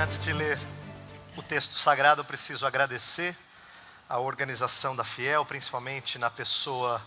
[0.00, 0.58] antes de ler
[1.36, 3.36] o texto sagrado, eu preciso agradecer
[4.08, 7.02] a organização da Fiel, principalmente na pessoa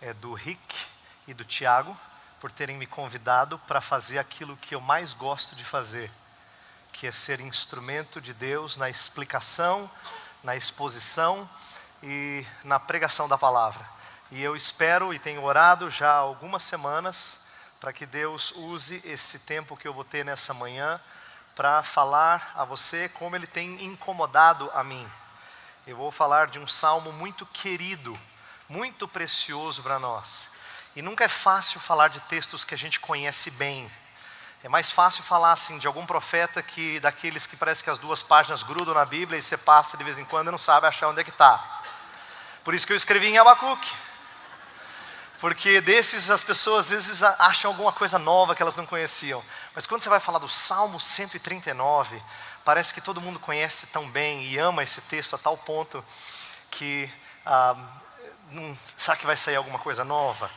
[0.00, 0.86] é, do Rick
[1.26, 1.94] e do Tiago,
[2.40, 6.10] por terem me convidado para fazer aquilo que eu mais gosto de fazer,
[6.90, 9.88] que é ser instrumento de Deus na explicação,
[10.42, 11.46] na exposição
[12.02, 13.84] e na pregação da palavra.
[14.30, 17.40] E eu espero e tenho orado já algumas semanas
[17.78, 20.98] para que Deus use esse tempo que eu vou ter nessa manhã
[21.58, 25.10] para falar a você como ele tem incomodado a mim.
[25.88, 28.16] Eu vou falar de um salmo muito querido,
[28.68, 30.50] muito precioso para nós.
[30.94, 33.90] E nunca é fácil falar de textos que a gente conhece bem.
[34.62, 38.22] É mais fácil falar assim de algum profeta que daqueles que parece que as duas
[38.22, 41.08] páginas grudam na Bíblia e você passa de vez em quando e não sabe achar
[41.08, 41.82] onde é que está.
[42.62, 43.92] Por isso que eu escrevi em Abacuque.
[45.40, 49.42] Porque desses as pessoas às vezes acham alguma coisa nova que elas não conheciam.
[49.78, 52.20] Mas quando você vai falar do Salmo 139,
[52.64, 56.04] parece que todo mundo conhece tão bem e ama esse texto a tal ponto
[56.68, 57.08] que
[57.46, 57.76] ah,
[58.50, 60.50] não, será que vai sair alguma coisa nova?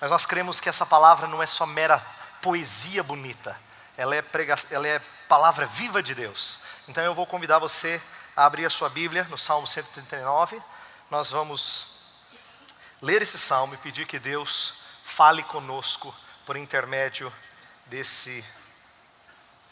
[0.00, 1.98] Mas nós cremos que essa palavra não é só mera
[2.40, 3.60] poesia bonita,
[3.96, 6.60] ela é, prega, ela é palavra viva de Deus.
[6.86, 8.00] Então eu vou convidar você
[8.36, 10.62] a abrir a sua Bíblia no Salmo 139.
[11.10, 11.96] Nós vamos
[13.02, 16.14] ler esse salmo e pedir que Deus fale conosco
[16.46, 17.32] por intermédio
[17.88, 18.44] desse,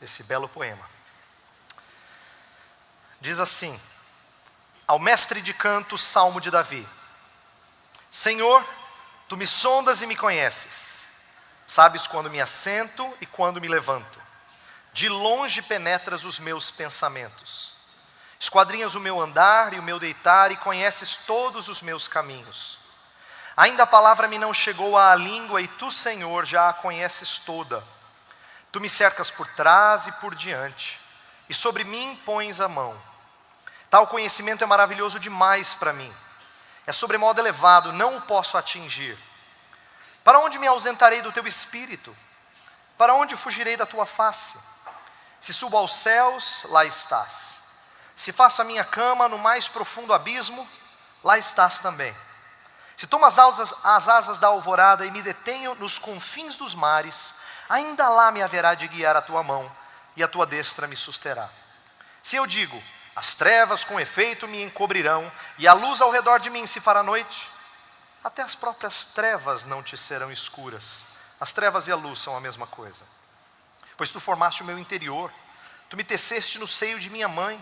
[0.00, 0.88] desse belo poema.
[3.20, 3.78] Diz assim:
[4.86, 6.86] Ao mestre de canto, salmo de Davi:
[8.10, 8.64] Senhor,
[9.28, 11.06] tu me sondas e me conheces,
[11.66, 14.20] sabes quando me assento e quando me levanto,
[14.92, 17.74] de longe penetras os meus pensamentos,
[18.38, 22.78] esquadrinhas o meu andar e o meu deitar e conheces todos os meus caminhos.
[23.56, 27.82] Ainda a palavra me não chegou à língua, e tu, Senhor, já a conheces toda.
[28.76, 31.00] Tu me cercas por trás e por diante,
[31.48, 32.94] e sobre mim pões a mão.
[33.88, 36.14] Tal conhecimento é maravilhoso demais para mim.
[36.86, 39.18] É sobremodo elevado, não o posso atingir.
[40.22, 42.14] Para onde me ausentarei do teu espírito?
[42.98, 44.58] Para onde fugirei da tua face?
[45.40, 47.62] Se subo aos céus, lá estás.
[48.14, 50.68] Se faço a minha cama no mais profundo abismo,
[51.24, 52.14] lá estás também.
[52.94, 57.45] Se tomo as asas, as asas da alvorada e me detenho nos confins dos mares,
[57.68, 59.70] ainda lá me haverá de guiar a tua mão
[60.16, 61.48] e a tua destra me susterá.
[62.22, 62.82] Se eu digo,
[63.14, 67.02] as trevas com efeito me encobrirão e a luz ao redor de mim se fará
[67.02, 67.50] noite,
[68.22, 71.06] até as próprias trevas não te serão escuras.
[71.40, 73.04] As trevas e a luz são a mesma coisa.
[73.96, 75.32] Pois tu formaste o meu interior,
[75.88, 77.60] tu me teceste no seio de minha mãe.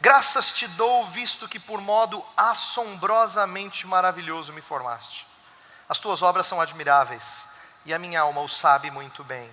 [0.00, 5.26] Graças te dou, visto que por modo assombrosamente maravilhoso me formaste.
[5.88, 7.48] As tuas obras são admiráveis,
[7.84, 9.50] e a minha alma o sabe muito bem.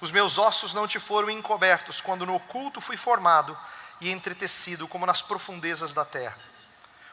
[0.00, 3.56] Os meus ossos não te foram encobertos quando no oculto fui formado
[4.00, 6.36] e entretecido como nas profundezas da terra.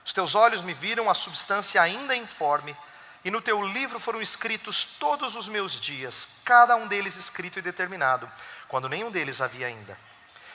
[0.06, 2.76] Os teus olhos me viram a substância ainda informe,
[3.24, 7.62] e no teu livro foram escritos todos os meus dias, cada um deles escrito e
[7.62, 8.30] determinado,
[8.68, 9.98] quando nenhum deles havia ainda.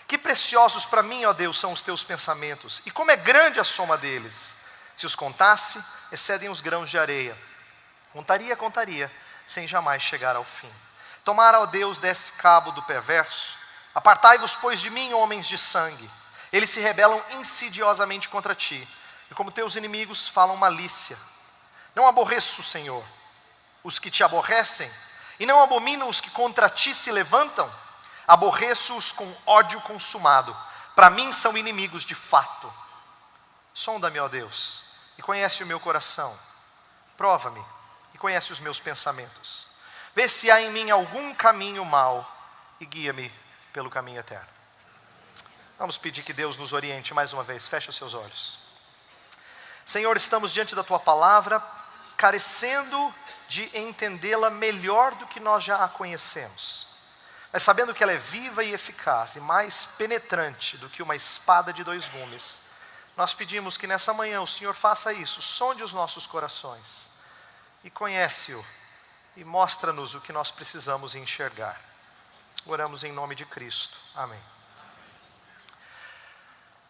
[0.09, 3.65] Que preciosos para mim, ó Deus, são os teus pensamentos, e como é grande a
[3.65, 4.57] soma deles.
[4.97, 7.37] Se os contasse, excedem os grãos de areia.
[8.13, 9.13] Contaria, contaria,
[9.47, 10.71] sem jamais chegar ao fim.
[11.25, 13.57] Tomara, ó Deus, desse cabo do perverso.
[13.95, 16.11] Apartai-vos, pois, de mim, homens de sangue.
[16.53, 18.87] Eles se rebelam insidiosamente contra ti,
[19.31, 21.19] e como teus inimigos falam malícia.
[21.95, 23.05] Não aborreço, Senhor,
[23.83, 24.91] os que te aborrecem,
[25.39, 27.71] e não abomino os que contra ti se levantam
[28.27, 30.57] aborreço-os com ódio consumado,
[30.95, 32.73] para mim são inimigos de fato.
[33.73, 34.83] Sonda-me, ó Deus,
[35.17, 36.37] e conhece o meu coração,
[37.17, 37.65] prova-me
[38.17, 39.67] e conhece os meus pensamentos.
[40.15, 42.27] Vê se há em mim algum caminho mau
[42.81, 43.31] e guia-me
[43.75, 44.49] pelo caminho eterno.
[45.79, 48.59] Vamos pedir que Deus nos oriente mais uma vez, feche os seus olhos.
[49.85, 51.63] Senhor, estamos diante da tua palavra,
[52.17, 53.15] carecendo
[53.49, 56.87] de entendê-la melhor do que nós já a conhecemos
[57.53, 61.73] mas sabendo que ela é viva e eficaz e mais penetrante do que uma espada
[61.73, 62.61] de dois gumes,
[63.17, 67.16] nós pedimos que nessa manhã o Senhor faça isso, sonde os nossos corações
[67.87, 68.67] e conhece-o
[69.37, 71.81] e mostra-nos o que nós precisamos enxergar.
[72.67, 73.97] Oramos em nome de Cristo.
[74.13, 74.43] Amém.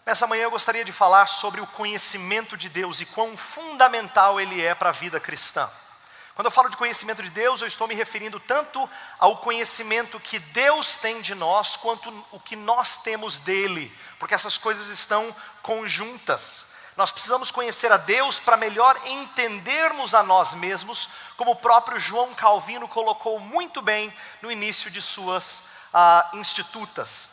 [0.06, 4.62] Nessa manhã eu gostaria de falar sobre o conhecimento de Deus e quão fundamental ele
[4.62, 5.70] é para a vida cristã.
[6.34, 8.88] Quando eu falo de conhecimento de Deus, eu estou me referindo tanto
[9.18, 14.56] ao conhecimento que Deus tem de nós, quanto o que nós temos dele, porque essas
[14.56, 16.75] coisas estão conjuntas.
[16.96, 22.34] Nós precisamos conhecer a Deus para melhor entendermos a nós mesmos, como o próprio João
[22.34, 27.32] Calvino colocou muito bem no início de suas ah, institutas.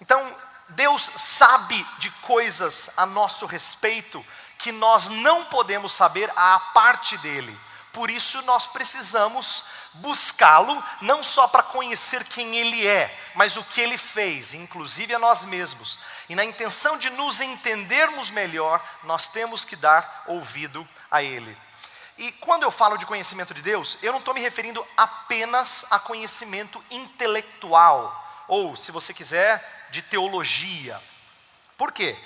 [0.00, 0.24] Então,
[0.68, 4.24] Deus sabe de coisas a nosso respeito
[4.56, 7.58] que nós não podemos saber à parte dele.
[7.92, 9.64] Por isso nós precisamos
[9.94, 15.18] buscá-lo, não só para conhecer quem ele é, mas o que ele fez, inclusive a
[15.18, 15.98] nós mesmos.
[16.28, 21.56] E na intenção de nos entendermos melhor, nós temos que dar ouvido a ele.
[22.18, 25.98] E quando eu falo de conhecimento de Deus, eu não estou me referindo apenas a
[25.98, 31.00] conhecimento intelectual, ou, se você quiser, de teologia.
[31.78, 32.16] Por quê?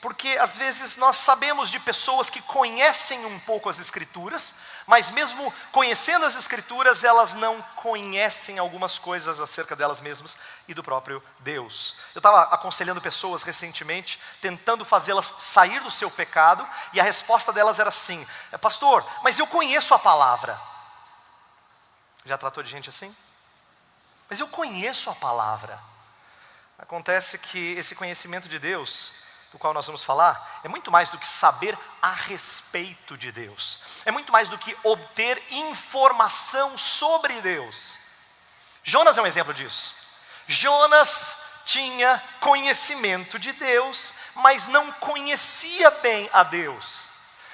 [0.00, 5.52] Porque às vezes nós sabemos de pessoas que conhecem um pouco as Escrituras, mas mesmo
[5.72, 10.36] conhecendo as Escrituras, elas não conhecem algumas coisas acerca delas mesmas
[10.68, 11.96] e do próprio Deus.
[12.14, 17.78] Eu estava aconselhando pessoas recentemente, tentando fazê-las sair do seu pecado, e a resposta delas
[17.78, 18.26] era assim:
[18.60, 20.60] Pastor, mas eu conheço a palavra.
[22.24, 23.14] Já tratou de gente assim?
[24.28, 25.78] Mas eu conheço a palavra.
[26.78, 29.23] Acontece que esse conhecimento de Deus
[29.54, 33.78] do qual nós vamos falar, é muito mais do que saber a respeito de Deus,
[34.04, 37.96] é muito mais do que obter informação sobre Deus.
[38.82, 39.94] Jonas é um exemplo disso.
[40.48, 47.08] Jonas tinha conhecimento de Deus, mas não conhecia bem a Deus.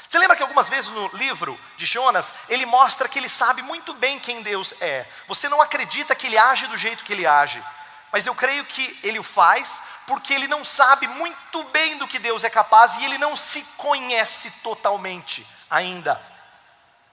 [0.09, 3.93] Você lembra que algumas vezes no livro de Jonas, ele mostra que ele sabe muito
[3.93, 5.07] bem quem Deus é.
[5.29, 7.63] Você não acredita que ele age do jeito que ele age,
[8.11, 12.19] mas eu creio que ele o faz porque ele não sabe muito bem do que
[12.19, 16.21] Deus é capaz e ele não se conhece totalmente ainda,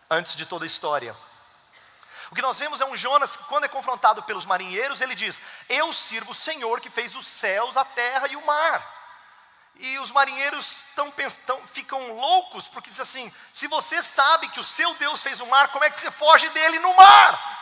[0.09, 1.15] antes de toda a história.
[2.31, 5.39] O que nós vemos é um Jonas que, quando é confrontado pelos marinheiros, ele diz:
[5.69, 8.83] Eu sirvo o Senhor que fez os céus, a terra e o mar.
[9.75, 11.13] E os marinheiros tão,
[11.45, 15.45] tão, ficam loucos, porque diz assim: se você sabe que o seu Deus fez o
[15.45, 17.57] mar, como é que você foge dele no mar?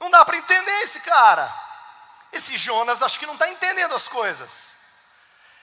[0.00, 1.63] Não dá para entender esse cara.
[2.34, 4.74] Esse Jonas acho que não está entendendo as coisas.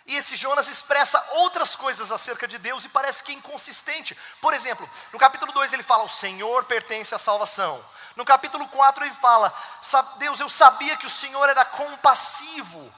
[0.05, 4.17] E esse Jonas expressa outras coisas acerca de Deus e parece que é inconsistente.
[4.39, 7.83] Por exemplo, no capítulo 2 ele fala: O Senhor pertence à salvação.
[8.15, 9.53] No capítulo 4 ele fala:
[10.17, 12.93] Deus, eu sabia que o Senhor era compassivo.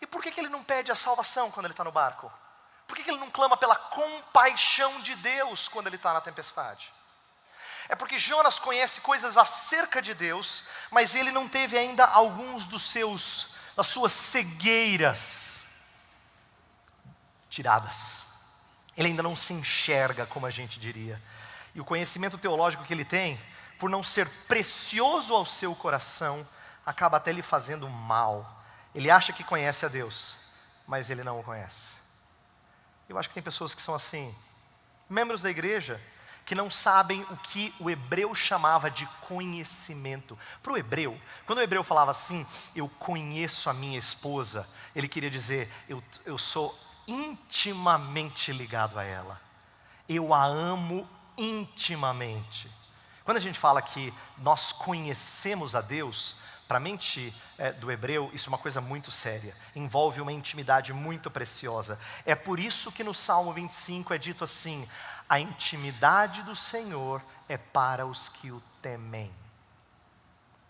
[0.00, 2.32] E por que, que ele não pede a salvação quando ele está no barco?
[2.86, 6.92] Por que, que ele não clama pela compaixão de Deus quando ele está na tempestade?
[7.90, 12.82] É porque Jonas conhece coisas acerca de Deus, mas ele não teve ainda alguns dos
[12.82, 15.66] seus das suas cegueiras
[17.48, 18.26] tiradas.
[18.96, 21.20] Ele ainda não se enxerga, como a gente diria.
[21.74, 23.40] E o conhecimento teológico que ele tem,
[23.76, 26.46] por não ser precioso ao seu coração,
[26.86, 28.62] acaba até lhe fazendo mal.
[28.94, 30.36] Ele acha que conhece a Deus,
[30.86, 31.96] mas ele não o conhece.
[33.08, 34.32] Eu acho que tem pessoas que são assim,
[35.08, 36.00] membros da igreja,
[36.44, 40.38] que não sabem o que o hebreu chamava de conhecimento.
[40.62, 45.30] Para o hebreu, quando o hebreu falava assim, eu conheço a minha esposa, ele queria
[45.30, 46.76] dizer, eu, eu sou
[47.06, 49.40] intimamente ligado a ela,
[50.08, 52.70] eu a amo intimamente.
[53.24, 56.36] Quando a gente fala que nós conhecemos a Deus,
[56.70, 60.92] para a mente é, do hebreu, isso é uma coisa muito séria, envolve uma intimidade
[60.92, 61.98] muito preciosa.
[62.24, 64.88] É por isso que no Salmo 25 é dito assim:
[65.30, 69.32] a intimidade do Senhor é para os que o temem.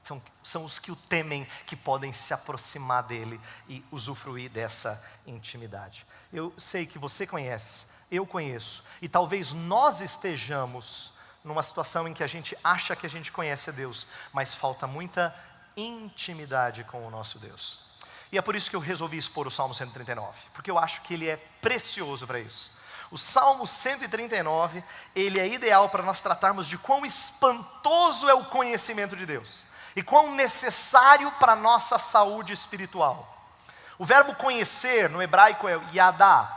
[0.03, 6.07] São, são os que o temem que podem se aproximar dele e usufruir dessa intimidade.
[6.31, 12.23] Eu sei que você conhece, eu conheço, e talvez nós estejamos numa situação em que
[12.23, 15.35] a gente acha que a gente conhece a Deus, mas falta muita
[15.75, 17.81] intimidade com o nosso Deus.
[18.31, 21.15] E é por isso que eu resolvi expor o Salmo 139, porque eu acho que
[21.15, 22.79] ele é precioso para isso.
[23.11, 24.85] O Salmo 139,
[25.17, 30.03] ele é ideal para nós tratarmos de quão espantoso é o conhecimento de Deus e
[30.03, 33.27] quão necessário para a nossa saúde espiritual.
[33.99, 36.57] O verbo conhecer no hebraico é yadá.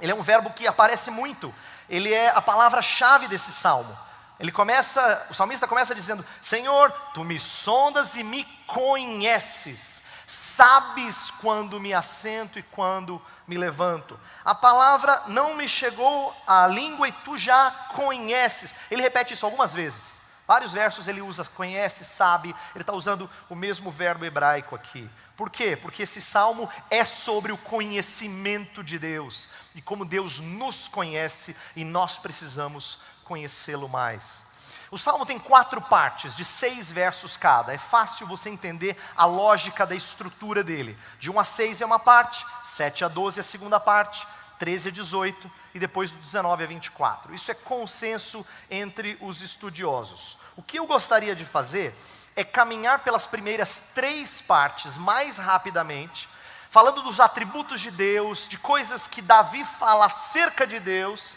[0.00, 1.52] Ele é um verbo que aparece muito.
[1.88, 3.96] Ele é a palavra-chave desse salmo.
[4.38, 11.80] Ele começa, o salmista começa dizendo: Senhor, tu me sondas e me conheces sabes quando
[11.80, 14.18] me assento e quando me levanto.
[14.44, 18.74] A palavra não me chegou à língua e tu já conheces.
[18.90, 20.20] Ele repete isso algumas vezes.
[20.46, 22.54] Vários versos ele usa conhece, sabe.
[22.74, 25.08] Ele está usando o mesmo verbo hebraico aqui.
[25.36, 25.76] Por quê?
[25.76, 31.84] Porque esse salmo é sobre o conhecimento de Deus e como Deus nos conhece e
[31.84, 34.46] nós precisamos conhecê-lo mais.
[34.90, 37.74] O salmo tem quatro partes, de seis versos cada.
[37.74, 40.96] É fácil você entender a lógica da estrutura dele.
[41.18, 44.26] De 1 a 6 é uma parte, 7 a 12 é a segunda parte,
[44.58, 47.34] 13 a 18 e depois do 19 a 24.
[47.34, 50.38] Isso é consenso entre os estudiosos.
[50.56, 51.94] O que eu gostaria de fazer
[52.36, 56.28] é caminhar pelas primeiras três partes mais rapidamente,
[56.70, 61.36] falando dos atributos de Deus, de coisas que Davi fala acerca de Deus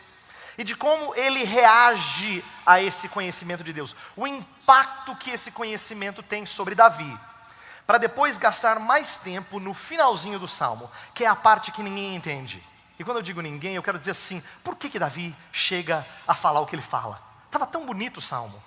[0.60, 6.22] e de como ele reage a esse conhecimento de Deus, o impacto que esse conhecimento
[6.22, 7.18] tem sobre Davi,
[7.88, 12.14] para depois gastar mais tempo no finalzinho do salmo, que é a parte que ninguém
[12.14, 12.62] entende.
[13.00, 16.36] E quando eu digo ninguém, eu quero dizer assim: por que, que Davi chega a
[16.36, 17.22] falar o que ele fala?
[17.46, 18.62] Estava tão bonito o salmo.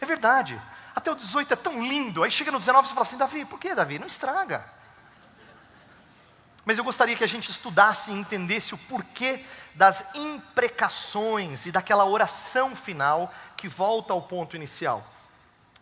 [0.00, 0.58] É verdade.
[0.96, 2.24] Até o 18 é tão lindo.
[2.24, 3.98] Aí chega no 19 e fala assim: Davi, por que, Davi?
[3.98, 4.64] Não estraga.
[6.68, 9.42] Mas eu gostaria que a gente estudasse e entendesse o porquê
[9.74, 15.02] das imprecações e daquela oração final que volta ao ponto inicial.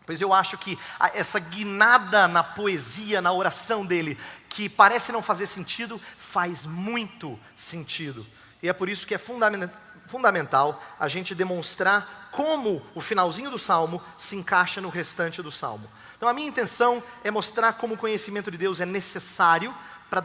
[0.05, 0.79] Pois eu acho que
[1.13, 4.17] essa guinada na poesia, na oração dele,
[4.47, 8.25] que parece não fazer sentido, faz muito sentido.
[8.63, 14.01] E é por isso que é fundamental a gente demonstrar como o finalzinho do salmo
[14.17, 15.91] se encaixa no restante do salmo.
[16.15, 19.75] Então a minha intenção é mostrar como o conhecimento de Deus é necessário
[20.09, 20.23] para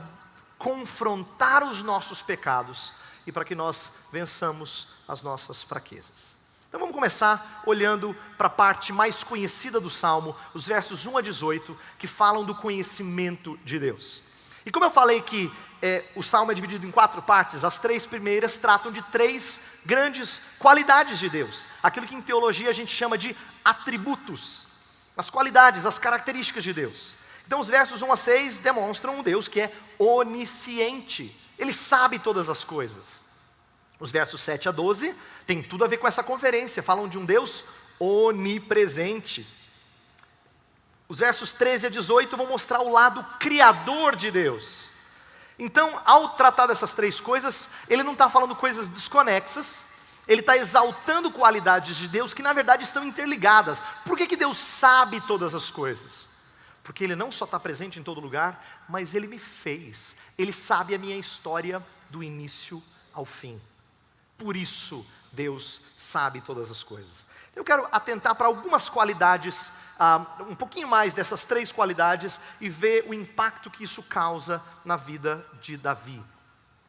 [0.63, 2.93] confrontar os nossos pecados
[3.27, 6.37] e para que nós vençamos as nossas fraquezas.
[6.69, 11.21] Então vamos começar olhando para a parte mais conhecida do Salmo, os versos 1 a
[11.21, 14.23] 18, que falam do conhecimento de Deus.
[14.65, 15.53] E como eu falei que
[15.83, 20.41] é, o Salmo é dividido em quatro partes, as três primeiras tratam de três grandes
[20.61, 24.69] qualidades de Deus, aquilo que em teologia a gente chama de atributos,
[25.17, 27.17] as qualidades, as características de Deus.
[27.47, 32.49] Então, os versos 1 a 6 demonstram um Deus que é onisciente, ele sabe todas
[32.49, 33.23] as coisas.
[34.01, 35.15] Os versos 7 a 12
[35.47, 37.65] tem tudo a ver com essa conferência, falam de um Deus
[38.01, 39.47] onipresente.
[41.09, 44.91] Os versos 13 a 18 vão mostrar o lado criador de Deus.
[45.59, 49.85] Então, ao tratar dessas três coisas, ele não está falando coisas desconexas,
[50.27, 53.81] ele está exaltando qualidades de Deus que na verdade estão interligadas.
[54.05, 56.27] Por que, que Deus sabe todas as coisas?
[56.83, 60.17] Porque Ele não só está presente em todo lugar, mas Ele me fez.
[60.37, 63.61] Ele sabe a minha história do início ao fim.
[64.37, 67.25] Por isso, Deus sabe todas as coisas.
[67.55, 73.05] Eu quero atentar para algumas qualidades, ah, um pouquinho mais dessas três qualidades, e ver
[73.07, 76.23] o impacto que isso causa na vida de Davi.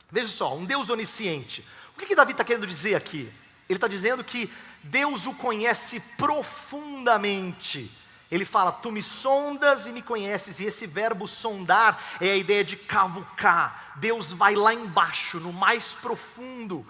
[0.09, 1.67] Veja só, um Deus onisciente.
[1.95, 3.31] O que, que Davi está querendo dizer aqui?
[3.67, 4.51] Ele está dizendo que
[4.83, 7.91] Deus o conhece profundamente
[8.33, 12.63] ele fala: Tu me sondas e me conheces, e esse verbo sondar é a ideia
[12.63, 13.93] de cavucar.
[13.97, 16.83] Deus vai lá embaixo, no mais profundo,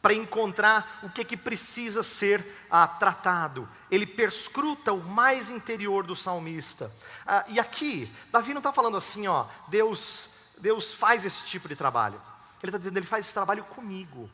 [0.00, 3.68] para encontrar o que, que precisa ser ah, tratado.
[3.90, 6.92] Ele perscruta o mais interior do salmista.
[7.26, 11.74] Ah, e aqui, Davi não está falando assim, ó, Deus, Deus faz esse tipo de
[11.74, 12.22] trabalho.
[12.62, 14.30] Ele está dizendo, ele faz esse trabalho comigo.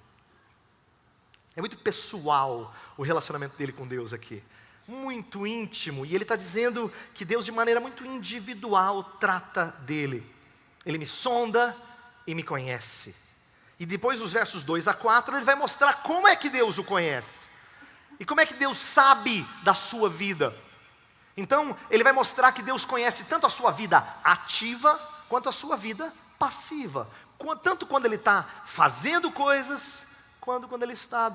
[1.56, 4.42] É muito pessoal o relacionamento dele com Deus aqui
[4.90, 10.28] muito íntimo, e ele está dizendo que Deus, de maneira muito individual, trata dele.
[10.84, 11.76] Ele me sonda
[12.26, 13.14] e me conhece.
[13.78, 16.84] E depois, dos versos 2 a 4, ele vai mostrar como é que Deus o
[16.84, 17.48] conhece,
[18.18, 20.54] e como é que Deus sabe da sua vida.
[21.36, 25.76] Então, ele vai mostrar que Deus conhece tanto a sua vida ativa, quanto a sua
[25.76, 27.08] vida passiva.
[27.62, 30.06] Tanto quando ele está fazendo coisas,
[30.40, 31.30] quanto quando ele está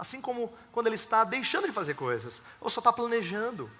[0.00, 3.70] assim como quando ele está deixando de fazer coisas, ou só está planejando.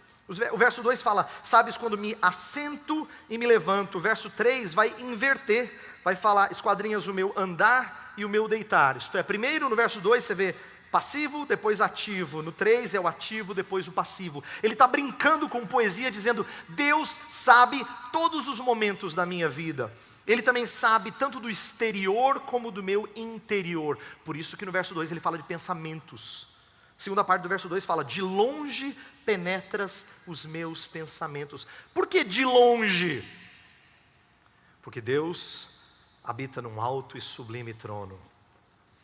[0.52, 3.98] O verso 2 fala: Sabes quando me assento e me levanto.
[3.98, 8.96] O verso 3 vai inverter, vai falar: Esquadrinhas o meu andar e o meu deitar.
[8.96, 10.54] Isto é, primeiro no verso 2 você vê
[10.92, 12.42] passivo, depois ativo.
[12.42, 14.44] No 3 é o ativo, depois o passivo.
[14.62, 19.92] Ele está brincando com poesia, dizendo: Deus sabe todos os momentos da minha vida.
[20.30, 23.98] Ele também sabe tanto do exterior como do meu interior.
[24.24, 26.46] Por isso que no verso 2 ele fala de pensamentos.
[26.96, 28.96] Segunda parte do verso 2 fala: De longe
[29.26, 31.66] penetras os meus pensamentos.
[31.92, 33.28] Por que de longe?
[34.80, 35.68] Porque Deus
[36.22, 38.16] habita num alto e sublime trono.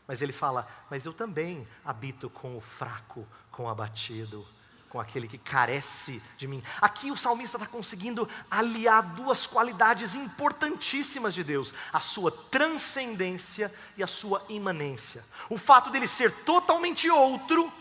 [0.07, 4.47] Mas ele fala: Mas eu também habito com o fraco, com o abatido
[4.89, 6.63] com aquele que carece de mim.
[6.81, 14.03] Aqui o salmista está conseguindo aliar duas qualidades importantíssimas de Deus: a sua transcendência e
[14.03, 15.25] a sua imanência.
[15.51, 17.73] O fato dele ser totalmente outro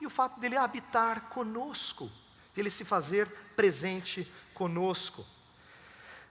[0.00, 2.10] e o fato dele habitar conosco,
[2.52, 5.24] de ele se fazer presente conosco.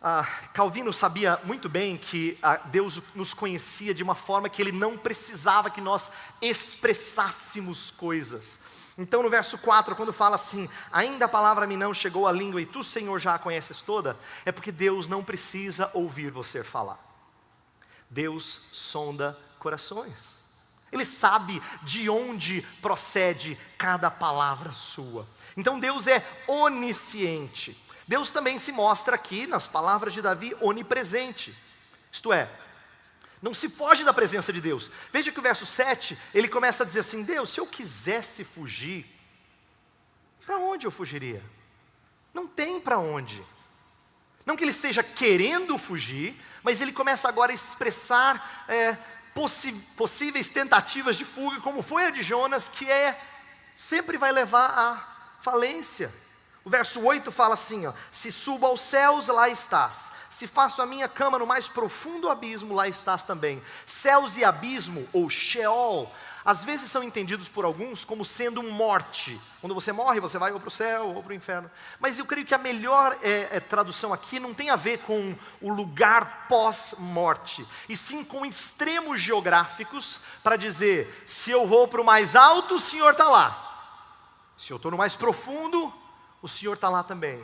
[0.06, 4.74] Ah, Calvino sabia muito bem que ah, Deus nos conhecia de uma forma que ele
[4.74, 8.60] não precisava que nós expressássemos coisas.
[8.98, 12.62] Então, no verso 4, quando fala assim: Ainda a palavra me não chegou à língua
[12.62, 17.00] e tu, Senhor, já a conheces toda, é porque Deus não precisa ouvir você falar.
[18.10, 20.43] Deus sonda corações.
[20.94, 25.28] Ele sabe de onde procede cada palavra sua.
[25.58, 27.78] Então Deus é onisciente.
[28.08, 31.58] Deus também se mostra aqui, nas palavras de Davi, onipresente.
[32.12, 32.50] Isto é,
[33.42, 34.90] não se foge da presença de Deus.
[35.12, 39.06] Veja que o verso 7, ele começa a dizer assim: Deus, se eu quisesse fugir,
[40.46, 41.44] para onde eu fugiria?
[42.34, 43.44] Não tem para onde.
[44.46, 48.98] Não que ele esteja querendo fugir, mas ele começa agora a expressar é,
[49.96, 53.20] possíveis tentativas de fuga, como foi a de Jonas, que é
[53.76, 56.14] sempre vai levar à falência.
[56.66, 60.10] O verso 8 fala assim: ó, Se subo aos céus, lá estás.
[60.30, 63.62] Se faço a minha cama no mais profundo abismo, lá estás também.
[63.86, 66.12] Céus e abismo, ou Sheol,
[66.46, 69.40] às vezes são entendidos por alguns como sendo um morte.
[69.62, 71.70] Quando você morre, você vai ou para o céu ou para o inferno.
[72.00, 75.36] Mas eu creio que a melhor é, é, tradução aqui não tem a ver com
[75.62, 82.06] o lugar pós-morte, e sim com extremos geográficos para dizer: se eu vou para o
[82.06, 83.60] mais alto, o Senhor está lá.
[84.58, 85.94] Se eu estou no mais profundo,
[86.44, 87.44] o Senhor está lá também.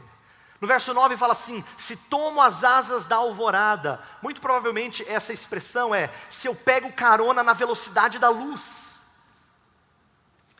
[0.60, 5.96] No verso 9 fala assim: se tomo as asas da alvorada, muito provavelmente essa expressão
[5.96, 9.00] é: se eu pego carona na velocidade da luz.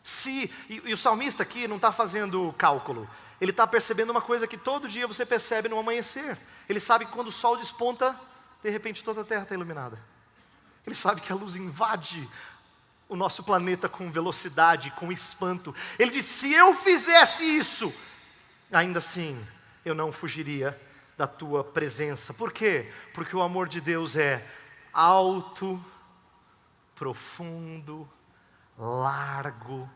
[0.02, 4.48] Se, e, e o salmista aqui não está fazendo cálculo, ele está percebendo uma coisa
[4.48, 6.38] que todo dia você percebe no amanhecer.
[6.66, 8.18] Ele sabe que quando o sol desponta,
[8.62, 10.02] de repente toda a terra está iluminada.
[10.86, 12.28] Ele sabe que a luz invade
[13.06, 15.74] o nosso planeta com velocidade, com espanto.
[15.98, 17.92] Ele diz: se eu fizesse isso,
[18.72, 19.44] ainda assim
[19.84, 20.78] eu não fugiria
[21.16, 22.32] da tua presença.
[22.32, 22.90] Por quê?
[23.12, 24.46] Porque o amor de Deus é
[24.92, 25.82] alto,
[26.94, 28.08] profundo,
[28.78, 29.88] largo.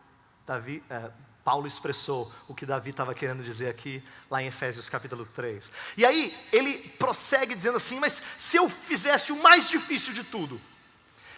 [0.45, 1.09] Davi, é,
[1.43, 5.71] Paulo expressou o que Davi estava querendo dizer aqui, lá em Efésios capítulo 3.
[5.97, 10.59] E aí, ele prossegue dizendo assim: Mas se eu fizesse o mais difícil de tudo,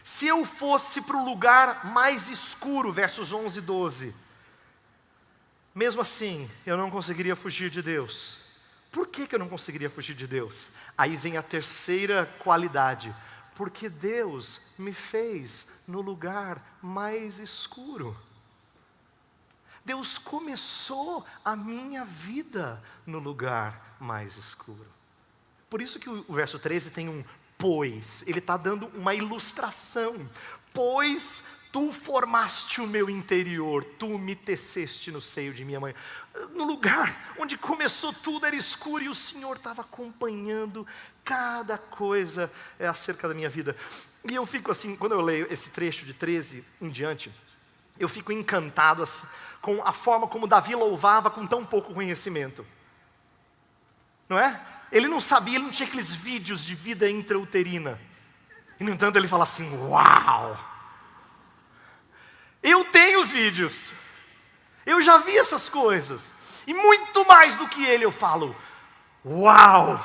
[0.03, 4.15] se eu fosse para o lugar mais escuro, versos 11 e 12,
[5.77, 8.39] mesmo assim, eu não conseguiria fugir de Deus.
[8.91, 10.69] Por que, que eu não conseguiria fugir de Deus?
[10.97, 13.15] Aí vem a terceira qualidade.
[13.53, 18.17] Porque Deus me fez no lugar mais escuro.
[19.85, 24.87] Deus começou a minha vida no lugar mais escuro.
[25.69, 27.23] Por isso que o verso 13 tem um
[27.55, 30.27] pois, ele está dando uma ilustração.
[30.73, 31.43] Pois
[31.77, 35.93] Tu formaste o meu interior, tu me teceste no seio de minha mãe.
[36.55, 40.87] No lugar onde começou tudo era escuro e o Senhor estava acompanhando
[41.23, 43.75] cada coisa é, acerca da minha vida.
[44.27, 47.31] E eu fico assim, quando eu leio esse trecho de 13 em diante,
[47.99, 49.27] eu fico encantado assim,
[49.61, 52.65] com a forma como Davi louvava com tão pouco conhecimento.
[54.27, 54.59] Não é?
[54.91, 58.01] Ele não sabia, ele não tinha aqueles vídeos de vida intrauterina.
[58.79, 60.76] E no entanto ele fala assim: Uau!
[62.61, 63.91] Eu tenho os vídeos.
[64.85, 66.33] Eu já vi essas coisas.
[66.65, 68.55] E muito mais do que ele eu falo:
[69.25, 69.99] Uau!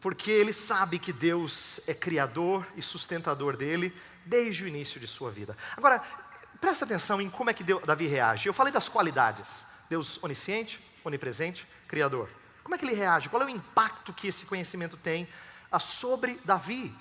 [0.00, 5.30] Porque ele sabe que Deus é criador e sustentador dele desde o início de sua
[5.30, 5.56] vida.
[5.76, 6.00] Agora,
[6.60, 8.48] presta atenção em como é que Davi reage.
[8.48, 12.28] Eu falei das qualidades: Deus onisciente, onipresente, criador.
[12.62, 13.28] Como é que ele reage?
[13.28, 15.28] Qual é o impacto que esse conhecimento tem
[15.70, 16.92] ah, sobre Davi?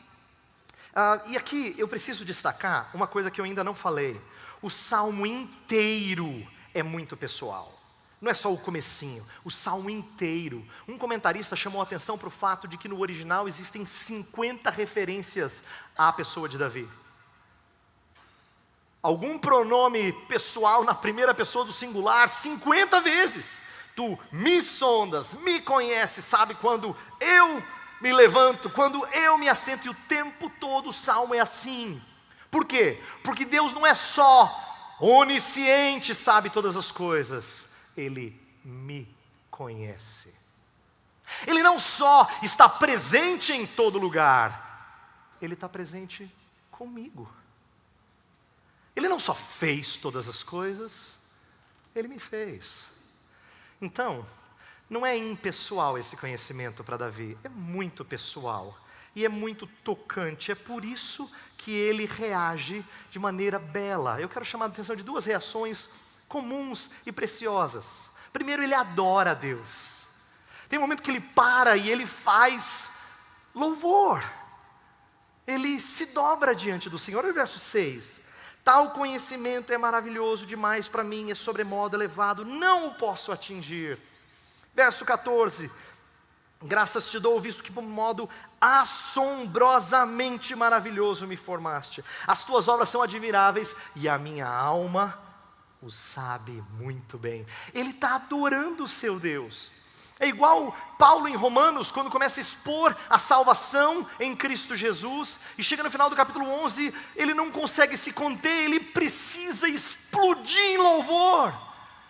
[0.95, 4.21] Ah, e aqui eu preciso destacar uma coisa que eu ainda não falei.
[4.61, 7.77] O salmo inteiro é muito pessoal.
[8.21, 10.65] Não é só o comecinho, o salmo inteiro.
[10.87, 15.65] Um comentarista chamou atenção para o fato de que no original existem 50 referências
[15.97, 16.89] à pessoa de Davi.
[19.03, 23.59] Algum pronome pessoal na primeira pessoa do singular 50 vezes.
[23.97, 27.61] Tu me sondas, me conheces, sabe quando eu
[28.01, 32.01] me levanto, quando eu me assento, e o tempo todo o salmo é assim.
[32.51, 33.01] Por quê?
[33.23, 39.07] Porque Deus não é só onisciente, sabe todas as coisas, Ele me
[39.49, 40.33] conhece.
[41.47, 46.31] Ele não só está presente em todo lugar, Ele está presente
[46.69, 47.29] comigo.
[48.95, 51.19] Ele não só fez todas as coisas,
[51.93, 52.87] Ele me fez.
[53.81, 54.25] Então,
[54.89, 58.77] não é impessoal esse conhecimento para Davi, é muito pessoal
[59.15, 60.51] e é muito tocante.
[60.51, 64.19] É por isso que ele reage de maneira bela.
[64.19, 65.89] Eu quero chamar a atenção de duas reações
[66.27, 68.11] comuns e preciosas.
[68.33, 70.05] Primeiro, ele adora a Deus.
[70.67, 72.91] Tem um momento que ele para e ele faz
[73.53, 74.23] louvor.
[75.47, 77.23] Ele se dobra diante do Senhor.
[77.23, 78.21] Olha o verso 6.
[78.63, 84.01] Tal conhecimento é maravilhoso demais para mim, é sobremodo elevado, não o posso atingir.
[84.75, 85.71] Verso 14:
[86.61, 92.03] Graças te dou, visto que por modo assombrosamente maravilhoso me formaste.
[92.27, 95.17] As tuas obras são admiráveis e a minha alma
[95.81, 97.45] o sabe muito bem.
[97.73, 99.73] Ele está adorando o seu Deus.
[100.19, 105.63] É igual Paulo em Romanos, quando começa a expor a salvação em Cristo Jesus, e
[105.63, 110.77] chega no final do capítulo 11, ele não consegue se conter, ele precisa explodir em
[110.77, 111.53] louvor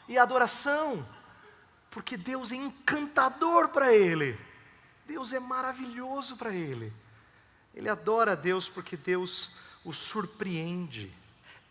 [0.08, 1.04] e adoração,
[1.96, 4.38] porque Deus é encantador para ele,
[5.08, 6.92] Deus é maravilhoso para ele.
[7.74, 9.50] Ele adora Deus porque Deus
[9.82, 11.10] o surpreende.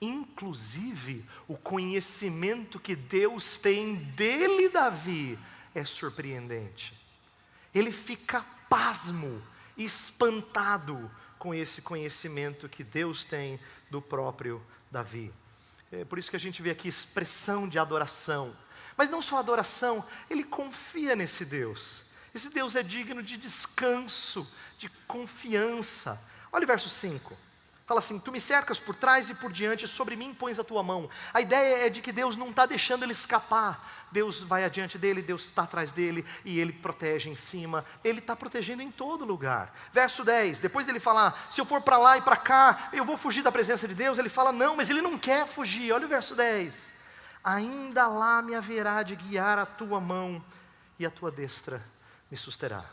[0.00, 5.38] Inclusive, o conhecimento que Deus tem dele, Davi,
[5.74, 6.98] é surpreendente.
[7.74, 9.42] Ele fica pasmo,
[9.76, 13.60] espantado com esse conhecimento que Deus tem
[13.90, 15.30] do próprio Davi.
[15.92, 18.56] É por isso que a gente vê aqui expressão de adoração.
[18.96, 22.02] Mas não só adoração, ele confia nesse Deus.
[22.35, 26.20] Esse Deus é digno de descanso, de confiança.
[26.52, 27.37] Olha o verso 5.
[27.87, 30.83] Fala assim: Tu me cercas por trás e por diante, sobre mim pões a tua
[30.83, 31.09] mão.
[31.35, 34.07] A ideia é de que Deus não está deixando ele escapar.
[34.11, 37.85] Deus vai adiante dele, Deus está atrás dele e ele protege em cima.
[38.02, 39.72] Ele está protegendo em todo lugar.
[39.92, 43.18] Verso 10: Depois dele falar, se eu for para lá e para cá, eu vou
[43.18, 44.16] fugir da presença de Deus.
[44.16, 45.92] Ele fala, não, mas ele não quer fugir.
[45.92, 46.94] Olha o verso 10:
[47.44, 50.42] Ainda lá me haverá de guiar a tua mão
[50.98, 51.83] e a tua destra
[52.30, 52.85] me susterá.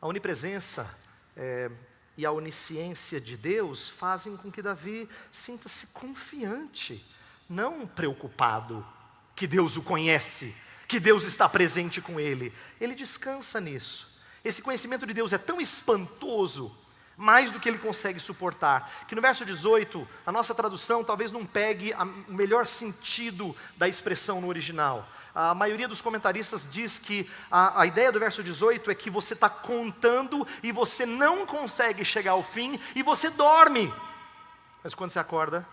[0.00, 0.92] A onipresença.
[1.36, 1.70] É,
[2.16, 7.04] e a onisciência de Deus fazem com que Davi sinta-se confiante,
[7.48, 8.86] não preocupado,
[9.34, 10.54] que Deus o conhece,
[10.86, 12.52] que Deus está presente com ele.
[12.80, 14.10] Ele descansa nisso.
[14.44, 16.76] Esse conhecimento de Deus é tão espantoso,
[17.16, 21.44] mais do que ele consegue suportar, que no verso 18, a nossa tradução talvez não
[21.44, 21.92] pegue
[22.28, 25.08] o melhor sentido da expressão no original.
[25.34, 29.32] A maioria dos comentaristas diz que a, a ideia do verso 18 é que você
[29.32, 33.92] está contando e você não consegue chegar ao fim e você dorme.
[34.84, 35.66] Mas quando você acorda,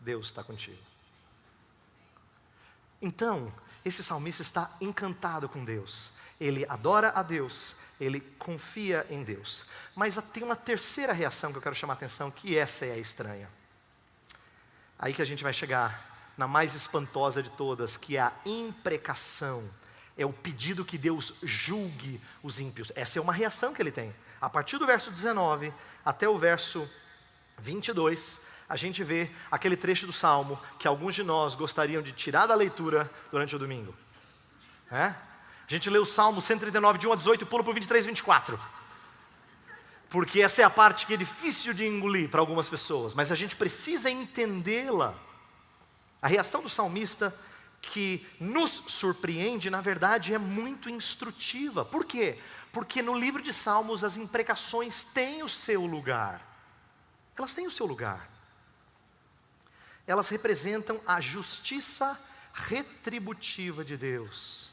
[0.00, 0.78] Deus está contigo.
[3.02, 3.52] Então,
[3.84, 6.12] esse salmista está encantado com Deus.
[6.40, 9.64] Ele adora a Deus, ele confia em Deus.
[9.94, 12.98] Mas tem uma terceira reação que eu quero chamar a atenção, que essa é a
[12.98, 13.48] estranha.
[14.98, 19.68] Aí que a gente vai chegar na mais espantosa de todas, que é a imprecação.
[20.16, 22.92] É o pedido que Deus julgue os ímpios.
[22.94, 24.14] Essa é uma reação que ele tem.
[24.40, 25.72] A partir do verso 19
[26.04, 26.88] até o verso
[27.58, 28.40] 22,
[28.72, 32.54] a gente vê aquele trecho do salmo que alguns de nós gostariam de tirar da
[32.54, 33.94] leitura durante o domingo.
[34.90, 35.08] É?
[35.08, 35.16] A
[35.68, 38.08] gente lê o salmo 139, de 1 a 18, e pula para o 23 e
[38.08, 38.58] 24.
[40.08, 43.34] Porque essa é a parte que é difícil de engolir para algumas pessoas, mas a
[43.34, 45.14] gente precisa entendê-la.
[46.22, 47.38] A reação do salmista
[47.82, 51.84] que nos surpreende, na verdade, é muito instrutiva.
[51.84, 52.38] Por quê?
[52.72, 56.40] Porque no livro de Salmos as imprecações têm o seu lugar.
[57.36, 58.31] Elas têm o seu lugar.
[60.06, 62.18] Elas representam a justiça
[62.52, 64.70] retributiva de Deus.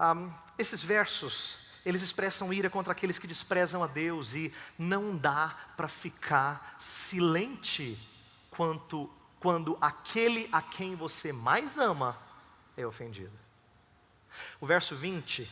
[0.00, 5.56] Um, esses versos, eles expressam ira contra aqueles que desprezam a Deus e não dá
[5.76, 7.98] para ficar silente
[8.50, 12.18] quanto quando aquele a quem você mais ama
[12.76, 13.32] é ofendido.
[14.60, 15.48] O verso 20,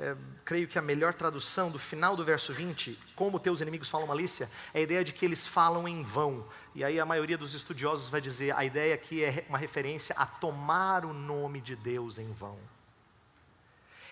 [0.00, 4.06] é, creio que a melhor tradução do final do verso 20, como teus inimigos falam
[4.06, 6.48] malícia, é a ideia de que eles falam em vão.
[6.74, 10.24] E aí a maioria dos estudiosos vai dizer, a ideia aqui é uma referência a
[10.24, 12.58] tomar o nome de Deus em vão.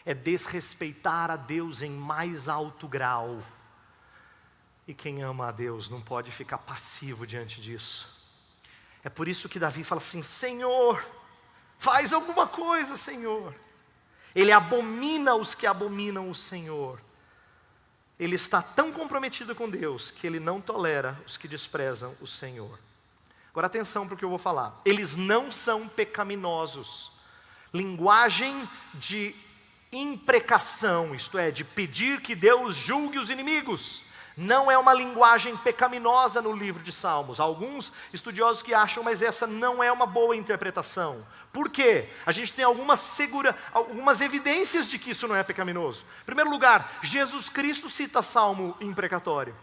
[0.04, 3.42] É desrespeitar a Deus em mais alto grau.
[4.86, 8.06] E quem ama a Deus não pode ficar passivo diante disso.
[9.02, 11.06] É por isso que Davi fala assim: Senhor,
[11.78, 13.54] faz alguma coisa, Senhor.
[14.34, 17.00] Ele abomina os que abominam o Senhor.
[18.18, 22.78] Ele está tão comprometido com Deus que ele não tolera os que desprezam o Senhor.
[23.50, 24.80] Agora atenção para o que eu vou falar.
[24.84, 27.12] Eles não são pecaminosos.
[27.72, 29.34] Linguagem de
[29.92, 34.04] imprecação, isto é, de pedir que Deus julgue os inimigos
[34.38, 37.40] não é uma linguagem pecaminosa no livro de Salmos.
[37.40, 41.26] Alguns estudiosos que acham, mas essa não é uma boa interpretação.
[41.52, 42.08] Por quê?
[42.24, 46.04] A gente tem algumas segura, algumas evidências de que isso não é pecaminoso.
[46.22, 49.56] Em primeiro lugar, Jesus Cristo cita salmo imprecatório.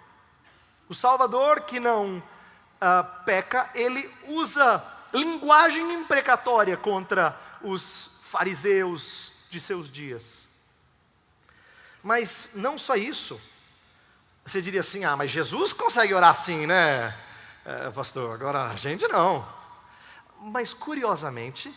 [0.89, 4.83] O Salvador que não uh, peca, ele usa
[5.13, 10.45] linguagem imprecatória contra os fariseus de seus dias.
[12.03, 13.39] Mas não só isso.
[14.45, 17.17] Você diria assim: ah, mas Jesus consegue orar assim, né,
[17.65, 18.35] é, pastor?
[18.35, 19.43] Agora a gente não.
[20.39, 21.75] Mas curiosamente,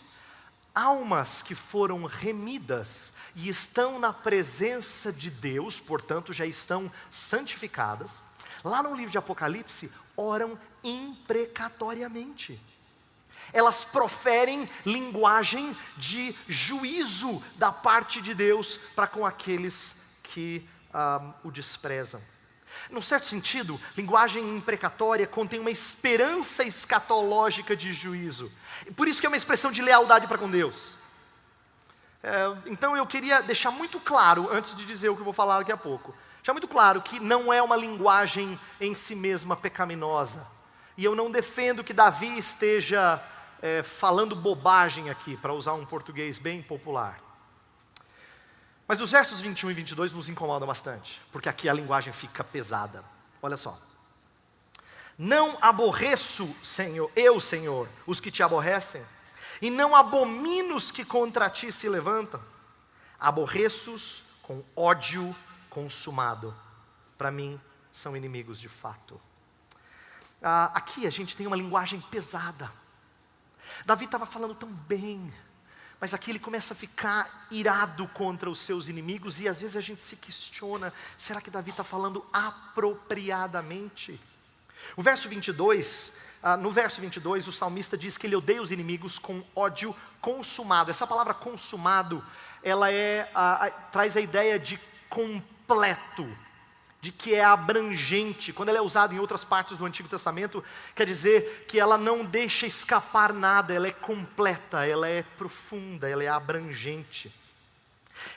[0.73, 8.23] almas que foram remidas e estão na presença de Deus, portanto já estão santificadas,
[8.63, 12.61] lá no livro de Apocalipse, oram imprecatoriamente.
[13.51, 21.49] Elas proferem linguagem de juízo da parte de Deus para com aqueles que ah, o
[21.49, 22.21] desprezam.
[22.89, 28.51] Num certo sentido, linguagem imprecatória contém uma esperança escatológica de juízo.
[28.95, 30.95] Por isso que é uma expressão de lealdade para com Deus.
[32.21, 35.59] É, então eu queria deixar muito claro, antes de dizer o que eu vou falar
[35.59, 40.45] daqui a pouco, deixar muito claro que não é uma linguagem em si mesma pecaminosa.
[40.97, 43.23] E eu não defendo que Davi esteja
[43.61, 47.28] é, falando bobagem aqui, para usar um português bem popular.
[48.89, 53.05] Mas os versos 21 e 22 nos incomodam bastante, porque aqui a linguagem fica pesada.
[53.39, 53.79] Olha só.
[55.15, 59.05] Não aborreço, Senhor, eu, Senhor, os que te aborrecem,
[59.61, 62.41] e não abomino os que contra ti se levantam.
[63.19, 65.35] Aborreço-os com ódio
[65.69, 66.55] consumado.
[67.15, 69.21] Para mim, são inimigos de fato.
[70.41, 72.73] Ah, aqui a gente tem uma linguagem pesada.
[73.85, 75.31] Davi estava falando tão bem,
[75.99, 79.81] mas aqui ele começa a ficar irado contra os seus inimigos, e às vezes a
[79.81, 84.19] gente se questiona: será que Davi está falando apropriadamente?
[84.95, 89.19] O verso 22, ah, no verso 22, o salmista diz que ele odeia os inimigos
[89.19, 90.89] com ódio consumado.
[90.89, 92.23] Essa palavra consumado,
[92.63, 96.27] ela é, ah, ah, traz a ideia de completo
[97.01, 98.51] de que é abrangente.
[98.51, 100.63] Quando ela é usada em outras partes do Antigo Testamento,
[100.95, 106.23] quer dizer que ela não deixa escapar nada, ela é completa, ela é profunda, ela
[106.23, 107.33] é abrangente.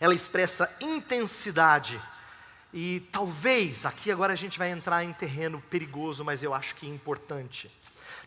[0.00, 2.00] Ela expressa intensidade.
[2.72, 6.86] E talvez, aqui agora a gente vai entrar em terreno perigoso, mas eu acho que
[6.86, 7.70] importante.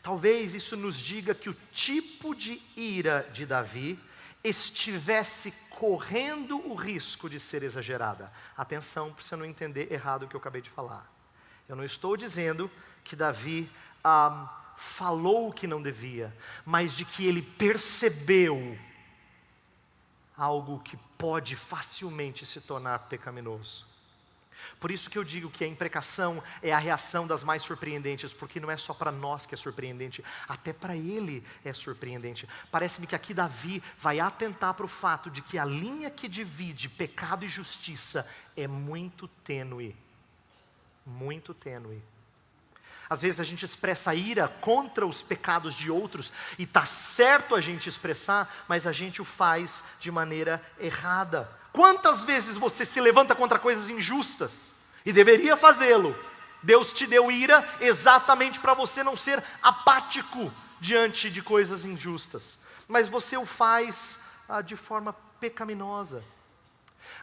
[0.03, 3.97] Talvez isso nos diga que o tipo de ira de Davi
[4.47, 8.31] estivesse correndo o risco de ser exagerada.
[8.55, 11.11] Atenção para você não entender errado o que eu acabei de falar.
[11.67, 12.69] Eu não estou dizendo
[13.03, 13.69] que Davi
[14.03, 18.77] ah, falou o que não devia, mas de que ele percebeu
[20.37, 23.94] algo que pode facilmente se tornar pecaminoso.
[24.79, 28.59] Por isso que eu digo que a imprecação é a reação das mais surpreendentes, porque
[28.59, 32.47] não é só para nós que é surpreendente, até para ele é surpreendente.
[32.71, 36.89] Parece-me que aqui Davi vai atentar para o fato de que a linha que divide
[36.89, 39.95] pecado e justiça é muito tênue.
[41.05, 42.01] Muito tênue.
[43.09, 47.61] Às vezes a gente expressa ira contra os pecados de outros, e está certo a
[47.61, 51.49] gente expressar, mas a gente o faz de maneira errada.
[51.75, 54.73] Quantas vezes você se levanta contra coisas injustas
[55.05, 56.15] e deveria fazê-lo?
[56.63, 62.57] Deus te deu ira exatamente para você não ser apático diante de coisas injustas,
[62.87, 66.23] mas você o faz ah, de forma pecaminosa.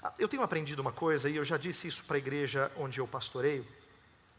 [0.03, 3.01] Ah, eu tenho aprendido uma coisa, e eu já disse isso para a igreja onde
[3.01, 3.67] eu pastoreio,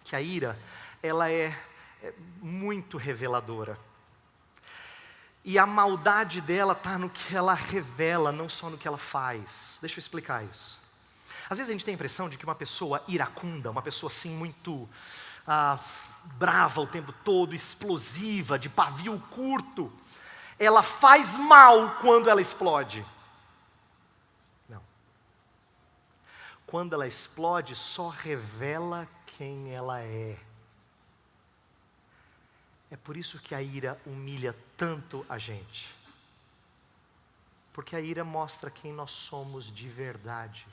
[0.03, 0.55] que a ira,
[1.01, 1.57] ela é,
[2.03, 3.79] é muito reveladora.
[5.45, 9.77] E a maldade dela está no que ela revela, não só no que ela faz.
[9.81, 10.79] Deixa eu explicar isso.
[11.49, 14.29] Às vezes a gente tem a impressão de que uma pessoa iracunda, uma pessoa assim
[14.29, 14.87] muito
[15.45, 15.77] ah,
[16.37, 19.91] brava o tempo todo, explosiva, de pavio curto,
[20.57, 23.05] ela faz mal quando ela explode.
[24.69, 24.81] Não.
[26.65, 30.37] Quando ela explode, só revela quem ela é.
[32.93, 35.91] É por isso que a ira humilha tanto a gente.
[37.73, 40.67] Porque a ira mostra quem nós somos de verdade.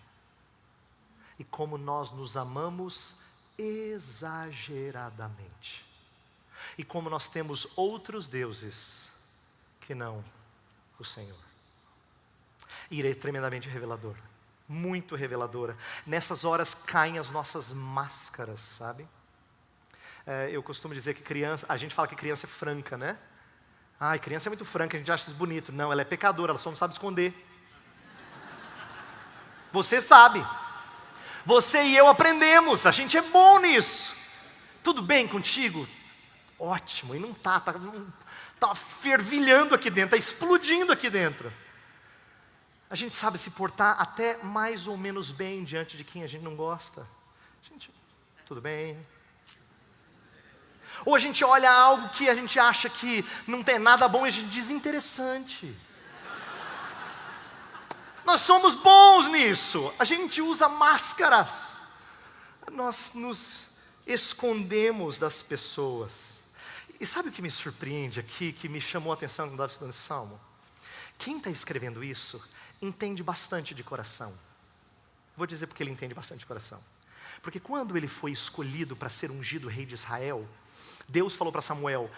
[1.38, 3.14] E como nós nos amamos
[3.56, 5.83] exageradamente.
[6.76, 9.09] E como nós temos outros deuses
[9.80, 10.22] que não
[10.98, 11.40] o Senhor.
[12.90, 14.20] Ira é tremendamente reveladora,
[14.68, 15.74] muito reveladora.
[16.06, 19.09] Nessas horas caem as nossas máscaras, sabe?
[20.26, 23.18] É, eu costumo dizer que criança, a gente fala que criança é franca, né?
[23.98, 25.72] Ai, criança é muito franca, a gente acha isso bonito.
[25.72, 27.35] Não, ela é pecadora, ela só não sabe esconder.
[29.72, 30.44] Você sabe.
[31.44, 34.14] Você e eu aprendemos, a gente é bom nisso.
[34.83, 35.87] Tudo bem contigo?
[36.59, 37.74] Ótimo, e não tá, tá,
[38.59, 41.52] tá fervilhando aqui dentro, tá explodindo aqui dentro.
[42.90, 46.42] A gente sabe se portar até mais ou menos bem diante de quem a gente
[46.42, 47.06] não gosta.
[47.62, 47.90] Gente,
[48.44, 49.00] tudo bem,
[51.04, 54.28] ou a gente olha algo que a gente acha que não tem nada bom e
[54.28, 55.76] a gente diz interessante.
[58.24, 59.92] Nós somos bons nisso.
[59.98, 61.78] A gente usa máscaras.
[62.70, 63.66] Nós nos
[64.06, 66.40] escondemos das pessoas.
[67.00, 69.90] E sabe o que me surpreende aqui, que me chamou a atenção quando estava estudando
[69.90, 70.40] esse salmo?
[71.20, 72.42] quem está escrevendo isso
[72.80, 74.32] entende bastante de coração.
[75.36, 76.82] Vou dizer porque ele entende bastante de coração.
[77.42, 80.48] Porque quando ele foi escolhido para ser ungido rei de Israel,
[81.11, 82.09] Deus falou para Samuel: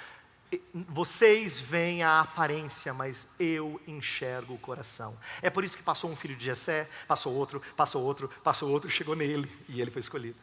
[0.75, 5.17] vocês veem a aparência, mas eu enxergo o coração.
[5.41, 8.91] É por isso que passou um filho de Jessé, passou outro, passou outro, passou outro,
[8.91, 10.39] chegou nele e ele foi escolhido.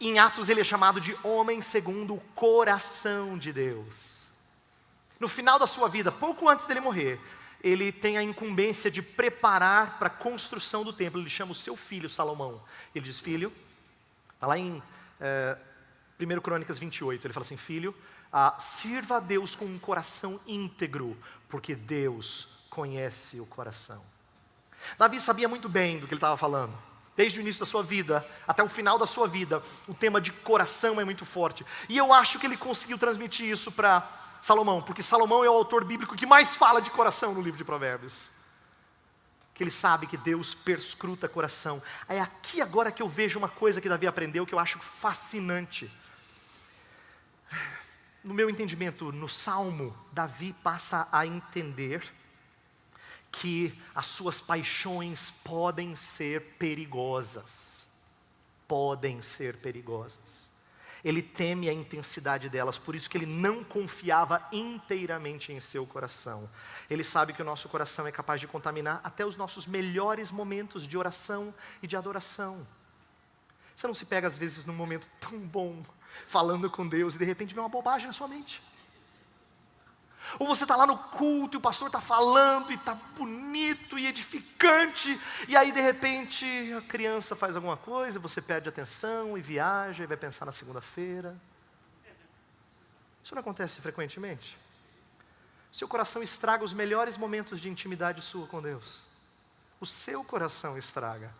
[0.00, 4.26] Em Atos ele é chamado de homem segundo o coração de Deus.
[5.18, 7.20] No final da sua vida, pouco antes dele morrer,
[7.62, 11.20] ele tem a incumbência de preparar para a construção do templo.
[11.20, 12.62] Ele chama o seu filho Salomão.
[12.94, 13.52] Ele diz: Filho,
[14.34, 14.82] está lá em
[15.20, 15.58] é,
[16.20, 17.94] 1 Crônicas 28, ele fala assim: Filho,
[18.32, 21.16] ah, sirva a Deus com um coração íntegro,
[21.48, 24.02] porque Deus conhece o coração.
[24.98, 28.26] Davi sabia muito bem do que ele estava falando desde o início da sua vida
[28.48, 31.66] até o final da sua vida, o tema de coração é muito forte.
[31.86, 34.08] E eu acho que ele conseguiu transmitir isso para
[34.40, 37.64] Salomão, porque Salomão é o autor bíblico que mais fala de coração no livro de
[37.64, 38.30] Provérbios.
[39.52, 41.82] Que ele sabe que Deus perscruta coração.
[42.08, 45.92] É aqui agora que eu vejo uma coisa que Davi aprendeu que eu acho fascinante.
[48.22, 52.02] No meu entendimento, no Salmo, Davi passa a entender
[53.32, 57.86] que as suas paixões podem ser perigosas.
[58.68, 60.50] Podem ser perigosas.
[61.02, 66.48] Ele teme a intensidade delas, por isso que ele não confiava inteiramente em seu coração.
[66.90, 70.86] Ele sabe que o nosso coração é capaz de contaminar até os nossos melhores momentos
[70.86, 72.66] de oração e de adoração.
[73.74, 75.82] Você não se pega às vezes num momento tão bom,
[76.26, 78.62] falando com Deus, e de repente vem uma bobagem na sua mente.
[80.38, 84.06] Ou você está lá no culto e o pastor está falando e está bonito e
[84.06, 85.18] edificante,
[85.48, 90.06] e aí de repente a criança faz alguma coisa, você perde atenção e viaja e
[90.06, 91.36] vai pensar na segunda-feira.
[93.24, 94.58] Isso não acontece frequentemente?
[95.72, 99.02] Seu coração estraga os melhores momentos de intimidade sua com Deus.
[99.80, 101.32] O seu coração estraga.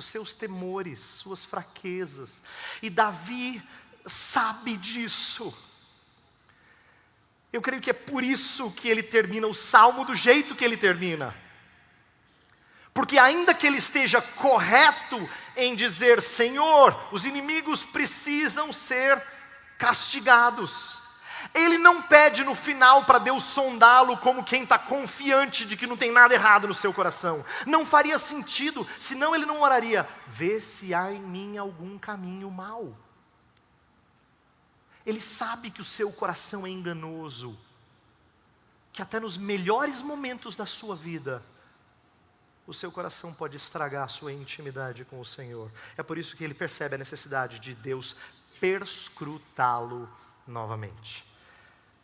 [0.00, 2.42] Os seus temores, suas fraquezas.
[2.80, 3.62] E Davi
[4.06, 5.54] sabe disso.
[7.52, 10.78] Eu creio que é por isso que ele termina o salmo do jeito que ele
[10.78, 11.36] termina.
[12.94, 19.22] Porque, ainda que ele esteja correto em dizer, Senhor, os inimigos precisam ser
[19.76, 20.98] castigados,
[21.54, 25.96] ele não pede no final para Deus sondá-lo como quem está confiante de que não
[25.96, 27.44] tem nada errado no seu coração.
[27.66, 32.96] Não faria sentido, senão ele não oraria: vê se há em mim algum caminho mau.
[35.04, 37.58] Ele sabe que o seu coração é enganoso,
[38.92, 41.42] que até nos melhores momentos da sua vida,
[42.66, 45.72] o seu coração pode estragar a sua intimidade com o Senhor.
[45.96, 48.14] É por isso que ele percebe a necessidade de Deus
[48.60, 50.08] perscrutá-lo
[50.46, 51.29] novamente.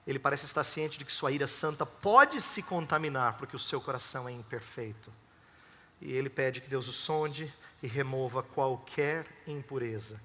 [0.06, 3.80] Ele parece estar ciente de que sua ira santa pode se contaminar, porque o seu
[3.80, 5.12] coração é imperfeito.
[6.00, 10.20] E ele pede que Deus o sonde e remova qualquer impureza.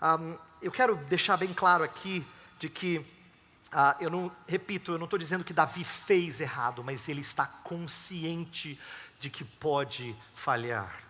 [0.00, 2.26] Um, eu quero deixar bem claro aqui
[2.58, 7.08] de que, uh, eu não, repito, eu não estou dizendo que Davi fez errado, mas
[7.08, 8.80] ele está consciente
[9.20, 11.02] de que pode falhar.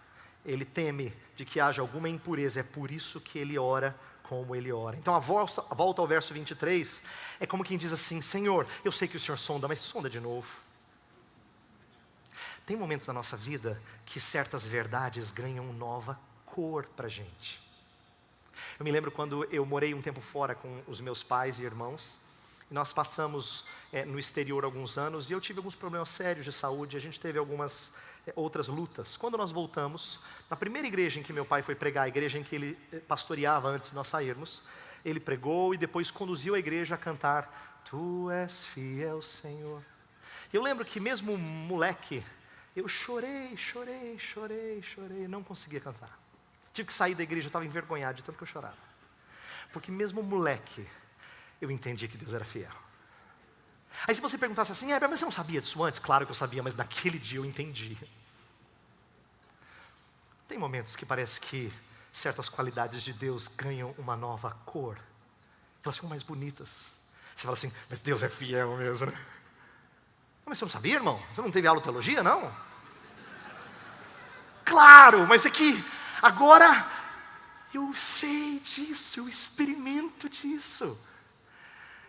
[0.45, 4.73] Ele teme de que haja alguma impureza, é por isso que ele ora como ele
[4.73, 4.97] ora.
[4.97, 5.63] Então a volta,
[6.01, 7.03] ao verso 23
[7.39, 10.19] é como quem diz assim: Senhor, eu sei que o Senhor sonda, mas sonda de
[10.19, 10.49] novo.
[12.67, 17.63] Tem momentos na nossa vida que certas verdades ganham nova cor para a gente.
[18.79, 22.19] Eu me lembro quando eu morei um tempo fora com os meus pais e irmãos,
[22.71, 26.53] e nós passamos é, no exterior alguns anos, e eu tive alguns problemas sérios de
[26.53, 27.95] saúde, a gente teve algumas
[28.27, 29.17] é, outras lutas.
[29.17, 30.19] Quando nós voltamos,
[30.51, 32.99] na primeira igreja em que meu pai foi pregar, a igreja em que ele é,
[32.99, 34.65] pastoreava antes de nós sairmos,
[35.05, 39.81] ele pregou e depois conduziu a igreja a cantar: Tu és fiel, Senhor.
[40.53, 42.25] Eu lembro que mesmo moleque,
[42.75, 46.19] eu chorei, chorei, chorei, chorei, não conseguia cantar.
[46.73, 48.75] Tive que sair da igreja, eu estava envergonhado de tanto que eu chorava.
[49.73, 50.85] Porque mesmo moleque,
[51.61, 52.73] eu entendi que Deus era fiel.
[54.07, 56.01] Aí se você perguntasse assim, é, mas você não sabia disso antes?
[56.01, 57.97] Claro que eu sabia, mas naquele dia eu entendi.
[60.49, 61.73] Tem momentos que parece que
[62.13, 64.99] certas qualidades de Deus ganham uma nova cor.
[65.83, 66.91] Elas ficam mais bonitas.
[67.35, 69.19] Você fala assim, mas Deus é fiel mesmo, né?
[70.45, 71.23] Mas você não sabia, irmão?
[71.35, 72.55] Você não teve aula de teologia, não?
[74.65, 75.85] Claro, mas é que
[76.25, 76.91] Agora,
[77.75, 80.99] eu sei disso, eu experimento disso.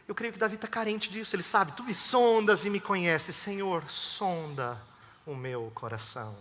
[0.07, 3.35] Eu creio que Davi está carente disso, ele sabe, tu me sondas e me conheces,
[3.35, 4.79] Senhor, sonda
[5.25, 6.35] o meu coração.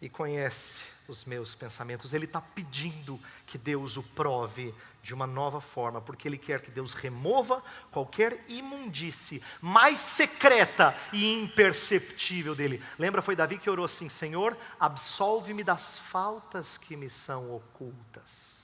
[0.00, 2.12] E conhece os meus pensamentos.
[2.12, 6.70] Ele está pedindo que Deus o prove de uma nova forma, porque Ele quer que
[6.70, 12.82] Deus remova qualquer imundície mais secreta e imperceptível dele.
[12.98, 18.55] Lembra, foi Davi que orou assim: Senhor, absolve-me das faltas que me são ocultas.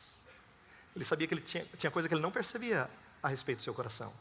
[0.94, 2.88] Ele sabia que ele tinha, tinha coisa que ele não percebia
[3.22, 4.12] a respeito do seu coração.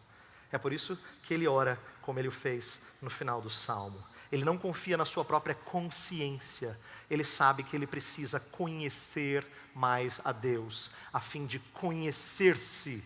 [0.51, 4.03] É por isso que ele ora como ele o fez no final do salmo.
[4.31, 9.45] Ele não confia na sua própria consciência, ele sabe que ele precisa conhecer
[9.75, 13.03] mais a Deus, a fim de conhecer-se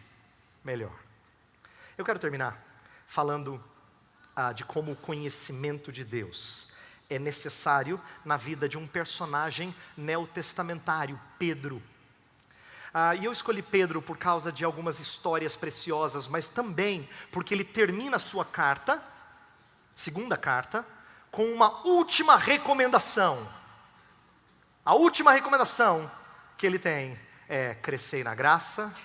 [0.64, 0.94] melhor.
[1.98, 2.64] Eu quero terminar
[3.08, 3.64] falando
[4.36, 6.68] ah, de como o conhecimento de Deus
[7.10, 11.82] é necessário na vida de um personagem neotestamentário, Pedro.
[12.98, 17.66] Ah, e eu escolhi Pedro por causa de algumas histórias preciosas, mas também porque ele
[17.66, 19.04] termina a sua carta,
[19.94, 20.86] segunda carta,
[21.30, 23.52] com uma última recomendação.
[24.86, 26.10] A última recomendação
[26.58, 27.20] que ele tem
[27.50, 28.96] é crescer na graça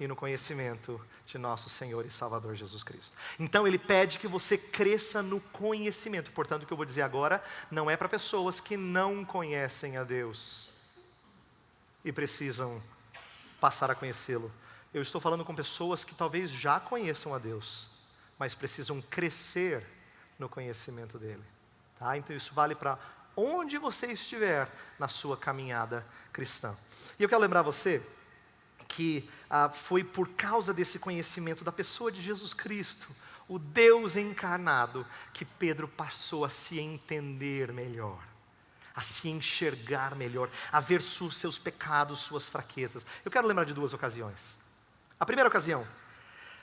[0.00, 3.16] e no conhecimento de nosso Senhor e Salvador Jesus Cristo.
[3.38, 6.32] Então ele pede que você cresça no conhecimento.
[6.32, 10.02] Portanto, o que eu vou dizer agora não é para pessoas que não conhecem a
[10.02, 10.68] Deus
[12.04, 12.82] e precisam
[13.60, 14.50] passar a conhecê-lo.
[14.92, 17.88] Eu estou falando com pessoas que talvez já conheçam a Deus,
[18.38, 19.84] mas precisam crescer
[20.38, 21.44] no conhecimento dele.
[21.98, 22.16] Tá?
[22.16, 22.98] Então isso vale para
[23.36, 26.76] onde você estiver na sua caminhada cristã.
[27.18, 28.02] E eu quero lembrar você
[28.88, 33.08] que ah, foi por causa desse conhecimento da pessoa de Jesus Cristo,
[33.46, 38.18] o Deus encarnado, que Pedro passou a se entender melhor,
[38.98, 43.06] a se enxergar melhor, a ver seus pecados, suas fraquezas.
[43.24, 44.58] Eu quero lembrar de duas ocasiões.
[45.20, 45.86] A primeira ocasião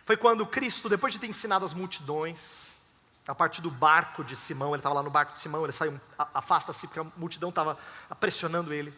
[0.06, 2.74] foi quando Cristo, depois de ter ensinado as multidões,
[3.26, 5.98] a partir do barco de Simão, ele estava lá no barco de Simão, ele sai,
[6.34, 7.80] afasta-se porque a multidão estava
[8.20, 8.94] pressionando ele.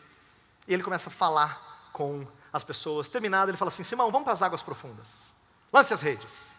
[0.67, 3.07] E ele começa a falar com as pessoas.
[3.07, 5.31] Terminado, ele fala assim: Simão, vamos para as águas profundas.
[5.71, 6.49] Lance as redes.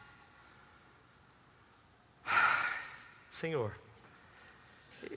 [3.33, 3.75] Senhor,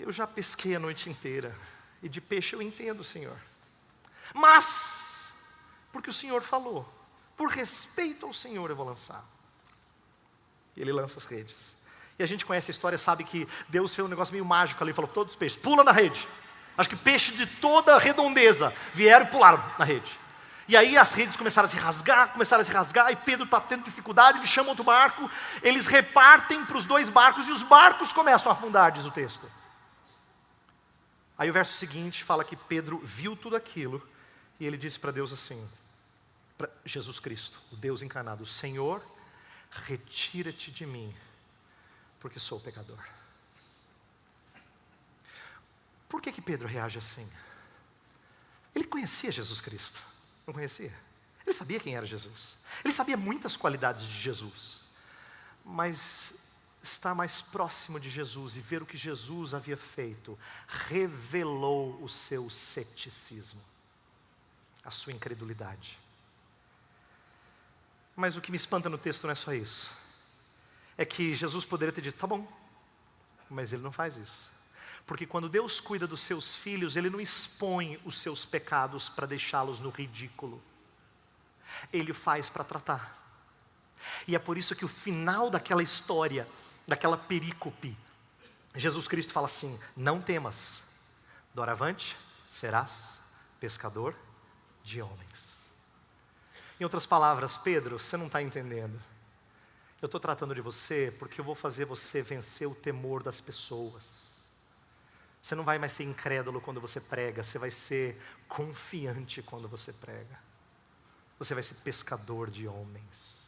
[0.02, 1.56] eu já pesquei a noite inteira.
[2.02, 3.38] E de peixe eu entendo, Senhor.
[4.34, 5.34] Mas,
[5.92, 6.88] porque o Senhor falou,
[7.38, 9.24] por respeito ao Senhor eu vou lançar.
[10.76, 11.76] E ele lança as redes.
[12.18, 14.94] E a gente conhece a história, sabe que Deus fez um negócio meio mágico ali,
[14.94, 16.28] falou: todos os peixes, pula na rede.
[16.78, 20.20] Acho que peixes de toda redondeza vieram e pularam na rede.
[20.68, 23.60] E aí as redes começaram a se rasgar, começaram a se rasgar, e Pedro está
[23.60, 25.30] tendo dificuldade, ele chama outro barco,
[25.62, 29.46] eles repartem para os dois barcos e os barcos começam a afundar, diz o texto.
[31.38, 34.08] Aí o verso seguinte fala que Pedro viu tudo aquilo
[34.60, 35.68] e ele disse para Deus assim,
[36.58, 39.04] para Jesus Cristo, o Deus encarnado: Senhor,
[39.72, 41.16] retira-te de mim,
[42.20, 43.00] porque sou pecador.
[46.08, 47.28] Por que, que Pedro reage assim?
[48.76, 50.00] Ele conhecia Jesus Cristo,
[50.46, 50.94] não conhecia?
[51.46, 54.84] Ele sabia quem era Jesus, ele sabia muitas qualidades de Jesus,
[55.66, 56.34] mas
[56.82, 62.50] estar mais próximo de Jesus e ver o que Jesus havia feito revelou o seu
[62.50, 63.62] ceticismo,
[64.84, 66.00] a sua incredulidade.
[68.16, 70.02] Mas o que me espanta no texto não é só isso
[71.02, 72.48] é que Jesus poderia ter dito: tá bom,
[73.50, 74.50] mas ele não faz isso.
[75.06, 79.80] Porque quando Deus cuida dos seus filhos, Ele não expõe os seus pecados para deixá-los
[79.80, 80.62] no ridículo.
[81.92, 83.18] Ele faz para tratar.
[84.28, 86.48] E é por isso que o final daquela história,
[86.88, 87.98] daquela perícope,
[88.76, 90.84] Jesus Cristo fala assim: Não temas,
[91.54, 92.18] doravante
[92.50, 93.20] serás
[93.60, 94.16] pescador
[94.84, 95.60] de homens.
[96.80, 99.02] Em outras palavras, Pedro, você não está entendendo.
[100.02, 104.32] Eu estou tratando de você porque eu vou fazer você vencer o temor das pessoas.
[105.42, 109.94] Você não vai mais ser incrédulo quando você prega, você vai ser confiante quando você
[109.94, 110.40] prega.
[111.38, 113.41] Você vai ser pescador de homens.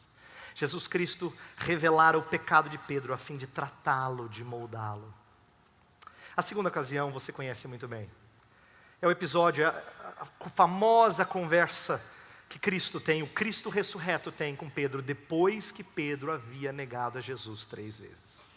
[0.54, 5.12] Jesus Cristo revelara o pecado de Pedro a fim de tratá-lo, de moldá-lo.
[6.36, 8.08] A segunda ocasião você conhece muito bem.
[9.02, 9.82] É o episódio, a,
[10.40, 12.02] a famosa conversa
[12.48, 17.20] que Cristo tem, o Cristo ressurreto tem com Pedro, depois que Pedro havia negado a
[17.20, 18.54] Jesus três vezes.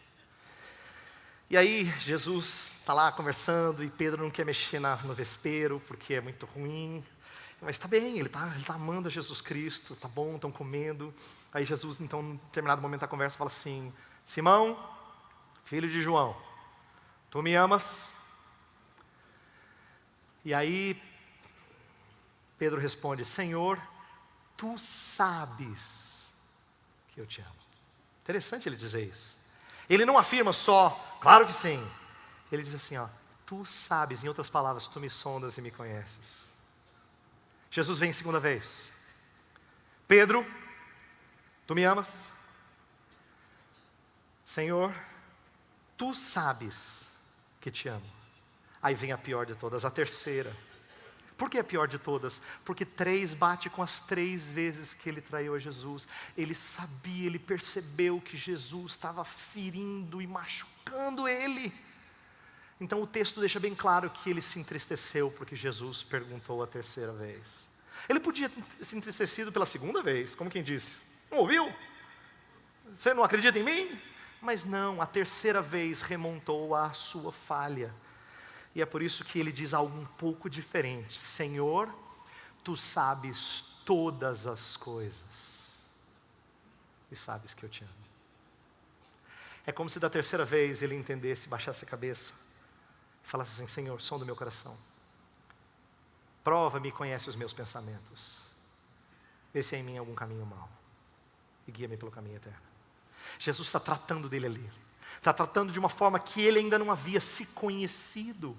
[1.49, 6.13] E aí Jesus está lá conversando e Pedro não quer mexer na, no vespeiro porque
[6.13, 7.03] é muito ruim.
[7.61, 11.13] Mas está bem, ele está tá amando a Jesus Cristo, está bom, estão comendo.
[11.51, 13.91] Aí Jesus, então, em determinado momento da conversa, fala assim:
[14.23, 14.77] Simão,
[15.63, 16.35] filho de João,
[17.31, 18.13] tu me amas?
[20.45, 21.01] E aí
[22.57, 23.81] Pedro responde: Senhor,
[24.55, 26.29] tu sabes
[27.09, 27.55] que eu te amo.
[28.23, 29.37] Interessante ele dizer isso.
[29.89, 30.89] Ele não afirma só,
[31.21, 31.85] claro que sim.
[32.51, 33.07] Ele diz assim: ó,
[33.45, 36.45] tu sabes, em outras palavras, tu me sondas e me conheces.
[37.69, 38.91] Jesus vem segunda vez.
[40.07, 40.45] Pedro,
[41.65, 42.27] tu me amas?
[44.45, 44.95] Senhor,
[45.97, 47.05] tu sabes
[47.59, 48.05] que te amo.
[48.81, 50.55] Aí vem a pior de todas, a terceira.
[51.37, 52.41] Por que a pior de todas?
[52.65, 56.07] Porque três bate com as três vezes que ele traiu a Jesus.
[56.35, 61.73] Ele sabia, ele percebeu que Jesus estava ferindo e machucando ele.
[62.79, 67.11] Então o texto deixa bem claro que ele se entristeceu porque Jesus perguntou a terceira
[67.11, 67.67] vez.
[68.07, 71.01] Ele podia ter se entristecido pela segunda vez, como quem disse:
[71.31, 71.73] Não ouviu?
[72.93, 73.99] Você não acredita em mim?
[74.39, 77.93] Mas não, a terceira vez remontou à sua falha.
[78.75, 81.91] E é por isso que ele diz algo um pouco diferente: Senhor,
[82.63, 85.79] tu sabes todas as coisas,
[87.11, 88.07] e sabes que eu te amo.
[89.65, 92.46] É como se da terceira vez ele entendesse, baixasse a cabeça
[93.27, 94.75] falasse assim: Senhor, som do meu coração,
[96.43, 98.39] prova-me e conhece os meus pensamentos,
[99.53, 100.69] vê se há em mim algum caminho mau,
[101.67, 102.65] e guia-me pelo caminho eterno.
[103.37, 104.71] Jesus está tratando dele ali,
[105.17, 108.57] está tratando de uma forma que ele ainda não havia se conhecido.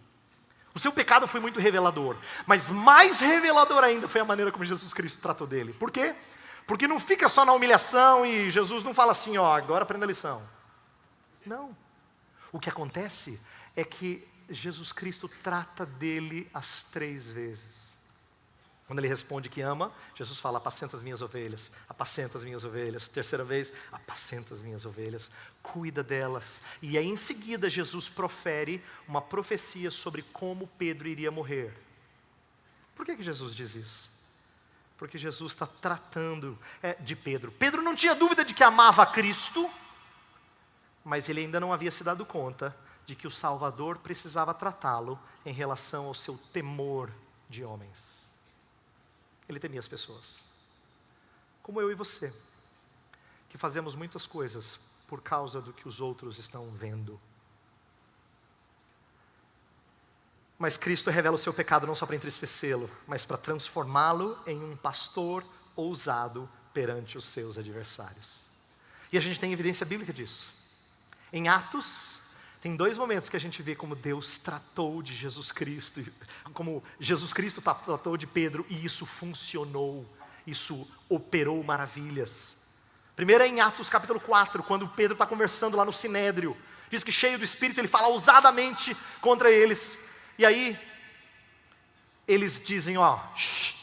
[0.75, 2.17] O seu pecado foi muito revelador,
[2.47, 5.73] mas mais revelador ainda foi a maneira como Jesus Cristo tratou dele.
[5.73, 6.15] Por quê?
[6.67, 10.09] Porque não fica só na humilhação e Jesus não fala assim, ó, agora aprenda a
[10.09, 10.47] lição.
[11.45, 11.75] Não.
[12.53, 13.41] O que acontece
[13.75, 17.99] é que Jesus Cristo trata dele as três vezes.
[18.87, 23.07] Quando ele responde que ama, Jesus fala: apacenta as minhas ovelhas, apacenta as minhas ovelhas.
[23.07, 25.31] Terceira vez, apacenta as minhas ovelhas,
[25.63, 26.63] cuida delas.
[26.81, 31.77] E aí em seguida, Jesus profere uma profecia sobre como Pedro iria morrer.
[32.97, 34.11] Por que, que Jesus diz isso?
[34.97, 37.53] Porque Jesus está tratando é, de Pedro.
[37.53, 39.71] Pedro não tinha dúvida de que amava Cristo,
[41.05, 42.75] mas ele ainda não havia se dado conta
[43.09, 47.11] de que o Salvador precisava tratá-lo em relação ao seu temor
[47.49, 48.29] de homens.
[49.49, 50.45] Ele temia as pessoas.
[51.63, 52.31] Como eu e você,
[53.49, 57.19] que fazemos muitas coisas por causa do que os outros estão vendo.
[60.59, 64.77] Mas Cristo revela o seu pecado não só para entristecê-lo, mas para transformá-lo em um
[64.77, 65.43] pastor
[65.75, 68.45] ousado perante os seus adversários.
[69.11, 70.47] E a gente tem evidência bíblica disso.
[71.33, 72.18] Em Atos,
[72.61, 76.05] tem dois momentos que a gente vê como Deus tratou de Jesus Cristo,
[76.53, 80.05] como Jesus Cristo tratou de Pedro, e isso funcionou,
[80.47, 82.57] isso operou maravilhas.
[83.15, 86.57] Primeiro é em Atos capítulo 4, quando Pedro está conversando lá no Sinédrio.
[86.91, 89.99] Diz que cheio do Espírito, ele fala ousadamente contra eles.
[90.39, 90.79] E aí,
[92.27, 93.75] eles dizem: Ó, shh,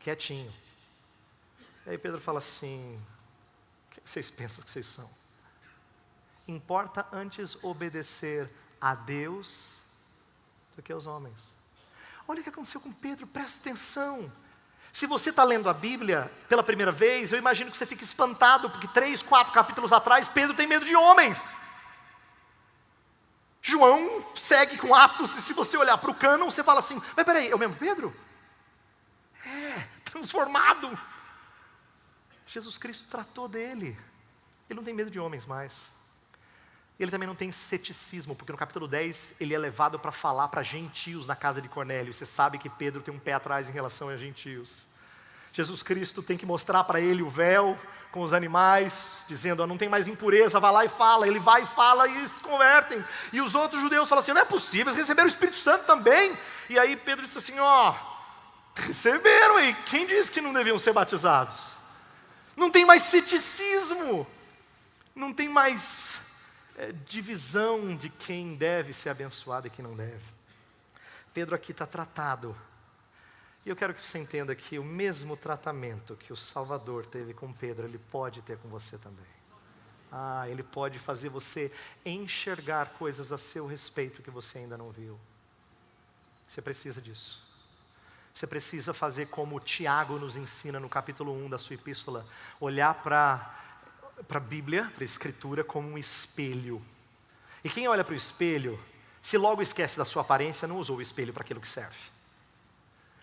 [0.00, 0.52] quietinho.
[1.86, 3.00] E aí Pedro fala assim:
[3.86, 5.21] O que vocês pensam que vocês são?
[6.46, 9.80] Importa antes obedecer a Deus
[10.76, 11.54] do que aos homens.
[12.26, 14.30] Olha o que aconteceu com Pedro, presta atenção.
[14.92, 18.68] Se você está lendo a Bíblia pela primeira vez, eu imagino que você fique espantado,
[18.68, 21.56] porque três, quatro capítulos atrás, Pedro tem medo de homens.
[23.62, 27.24] João segue com Atos, e se você olhar para o cânon, você fala assim: mas
[27.24, 28.14] peraí, é o mesmo Pedro?
[29.46, 30.98] É, transformado.
[32.46, 33.98] Jesus Cristo tratou dele.
[34.68, 35.90] Ele não tem medo de homens mais.
[36.98, 40.62] Ele também não tem ceticismo, porque no capítulo 10 ele é levado para falar para
[40.62, 42.12] gentios na casa de Cornélio.
[42.12, 44.86] Você sabe que Pedro tem um pé atrás em relação a gentios.
[45.52, 47.78] Jesus Cristo tem que mostrar para ele o véu
[48.10, 51.26] com os animais, dizendo: oh, não tem mais impureza, vai lá e fala.
[51.26, 53.04] Ele vai e fala e se convertem.
[53.32, 56.38] E os outros judeus falam assim: não é possível, eles receberam o Espírito Santo também.
[56.70, 60.92] E aí Pedro disse assim: ó, oh, receberam, e quem disse que não deviam ser
[60.92, 61.72] batizados?
[62.56, 64.26] Não tem mais ceticismo,
[65.14, 66.18] não tem mais
[66.76, 70.24] é, divisão de quem deve ser abençoado e quem não deve.
[71.32, 72.56] Pedro aqui está tratado.
[73.64, 77.52] E eu quero que você entenda que o mesmo tratamento que o Salvador teve com
[77.52, 79.24] Pedro, ele pode ter com você também.
[80.10, 81.72] Ah, ele pode fazer você
[82.04, 85.18] enxergar coisas a seu respeito que você ainda não viu.
[86.46, 87.40] Você precisa disso.
[88.34, 92.26] Você precisa fazer como Tiago nos ensina no capítulo 1 da sua epístola:
[92.60, 93.61] olhar para
[94.28, 96.82] para a Bíblia, para a Escritura, como um espelho.
[97.64, 98.78] E quem olha para o espelho,
[99.20, 101.96] se logo esquece da sua aparência, não usou o espelho para aquilo que serve.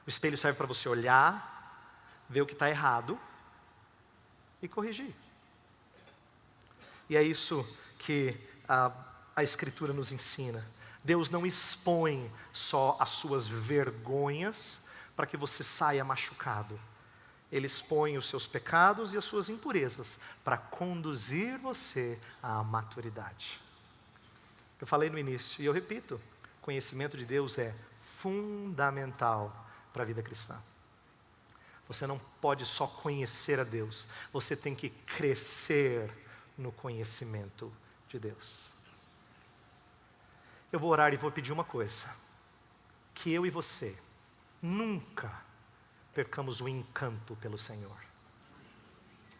[0.05, 3.19] O espelho serve para você olhar, ver o que está errado
[4.61, 5.13] e corrigir.
[7.09, 8.35] E é isso que
[8.67, 8.91] a,
[9.35, 10.65] a Escritura nos ensina.
[11.03, 14.85] Deus não expõe só as suas vergonhas
[15.15, 16.79] para que você saia machucado.
[17.51, 23.59] Ele expõe os seus pecados e as suas impurezas para conduzir você à maturidade.
[24.79, 26.21] Eu falei no início e eu repito:
[26.61, 27.75] conhecimento de Deus é
[28.17, 30.61] fundamental para a vida cristã.
[31.87, 36.11] Você não pode só conhecer a Deus, você tem que crescer
[36.55, 37.73] no conhecimento
[38.07, 38.65] de Deus.
[40.71, 42.05] Eu vou orar e vou pedir uma coisa:
[43.15, 43.97] que eu e você
[44.61, 45.48] nunca
[46.19, 47.97] percamos o encanto pelo Senhor.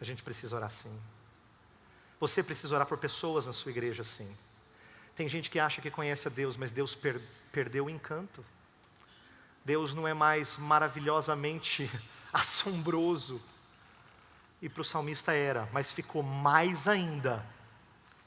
[0.00, 0.98] A gente precisa orar sim.
[2.18, 4.34] Você precisa orar por pessoas na sua igreja sim.
[5.14, 7.20] Tem gente que acha que conhece a Deus, mas Deus per
[7.52, 8.42] perdeu o encanto.
[9.62, 11.90] Deus não é mais maravilhosamente
[12.32, 13.42] assombroso.
[14.62, 17.44] E para o salmista era, mas ficou mais ainda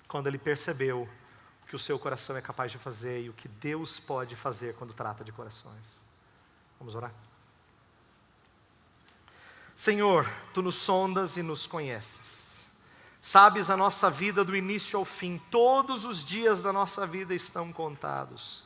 [0.08, 1.10] quando ele percebeu
[1.64, 4.76] o que o seu coração é capaz de fazer e o que Deus pode fazer
[4.76, 6.04] quando trata de corações.
[6.78, 7.33] Vamos orar?
[9.76, 12.67] Senhor, tu nos sondas e nos conheces.
[13.21, 17.71] Sabes a nossa vida do início ao fim, todos os dias da nossa vida estão
[17.71, 18.63] contados,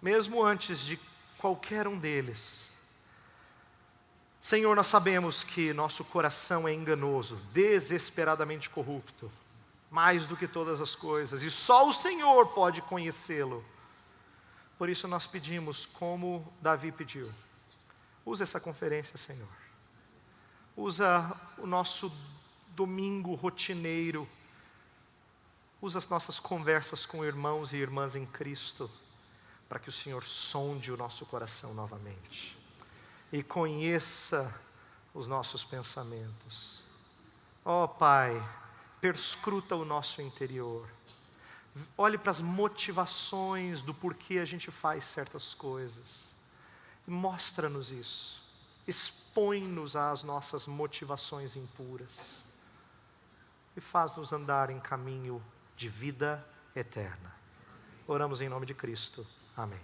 [0.00, 0.98] mesmo antes de
[1.36, 2.70] qualquer um deles.
[4.40, 9.30] Senhor, nós sabemos que nosso coração é enganoso, desesperadamente corrupto,
[9.90, 13.62] mais do que todas as coisas, e só o Senhor pode conhecê-lo.
[14.78, 17.30] Por isso nós pedimos, como Davi pediu,
[18.24, 19.48] usa essa conferência, Senhor.
[20.80, 22.10] Usa o nosso
[22.68, 24.26] domingo rotineiro.
[25.82, 28.90] Usa as nossas conversas com irmãos e irmãs em Cristo,
[29.68, 32.58] para que o Senhor sonde o nosso coração novamente
[33.30, 34.58] e conheça
[35.12, 36.82] os nossos pensamentos.
[37.62, 38.42] Ó oh, Pai,
[39.02, 40.88] perscruta o nosso interior.
[41.96, 46.34] Olhe para as motivações do porquê a gente faz certas coisas.
[47.06, 48.39] Mostra-nos isso.
[48.90, 52.44] Expõe-nos às nossas motivações impuras.
[53.76, 55.40] E faz-nos andar em caminho
[55.76, 57.32] de vida eterna.
[58.08, 59.24] Oramos em nome de Cristo.
[59.56, 59.78] Amém.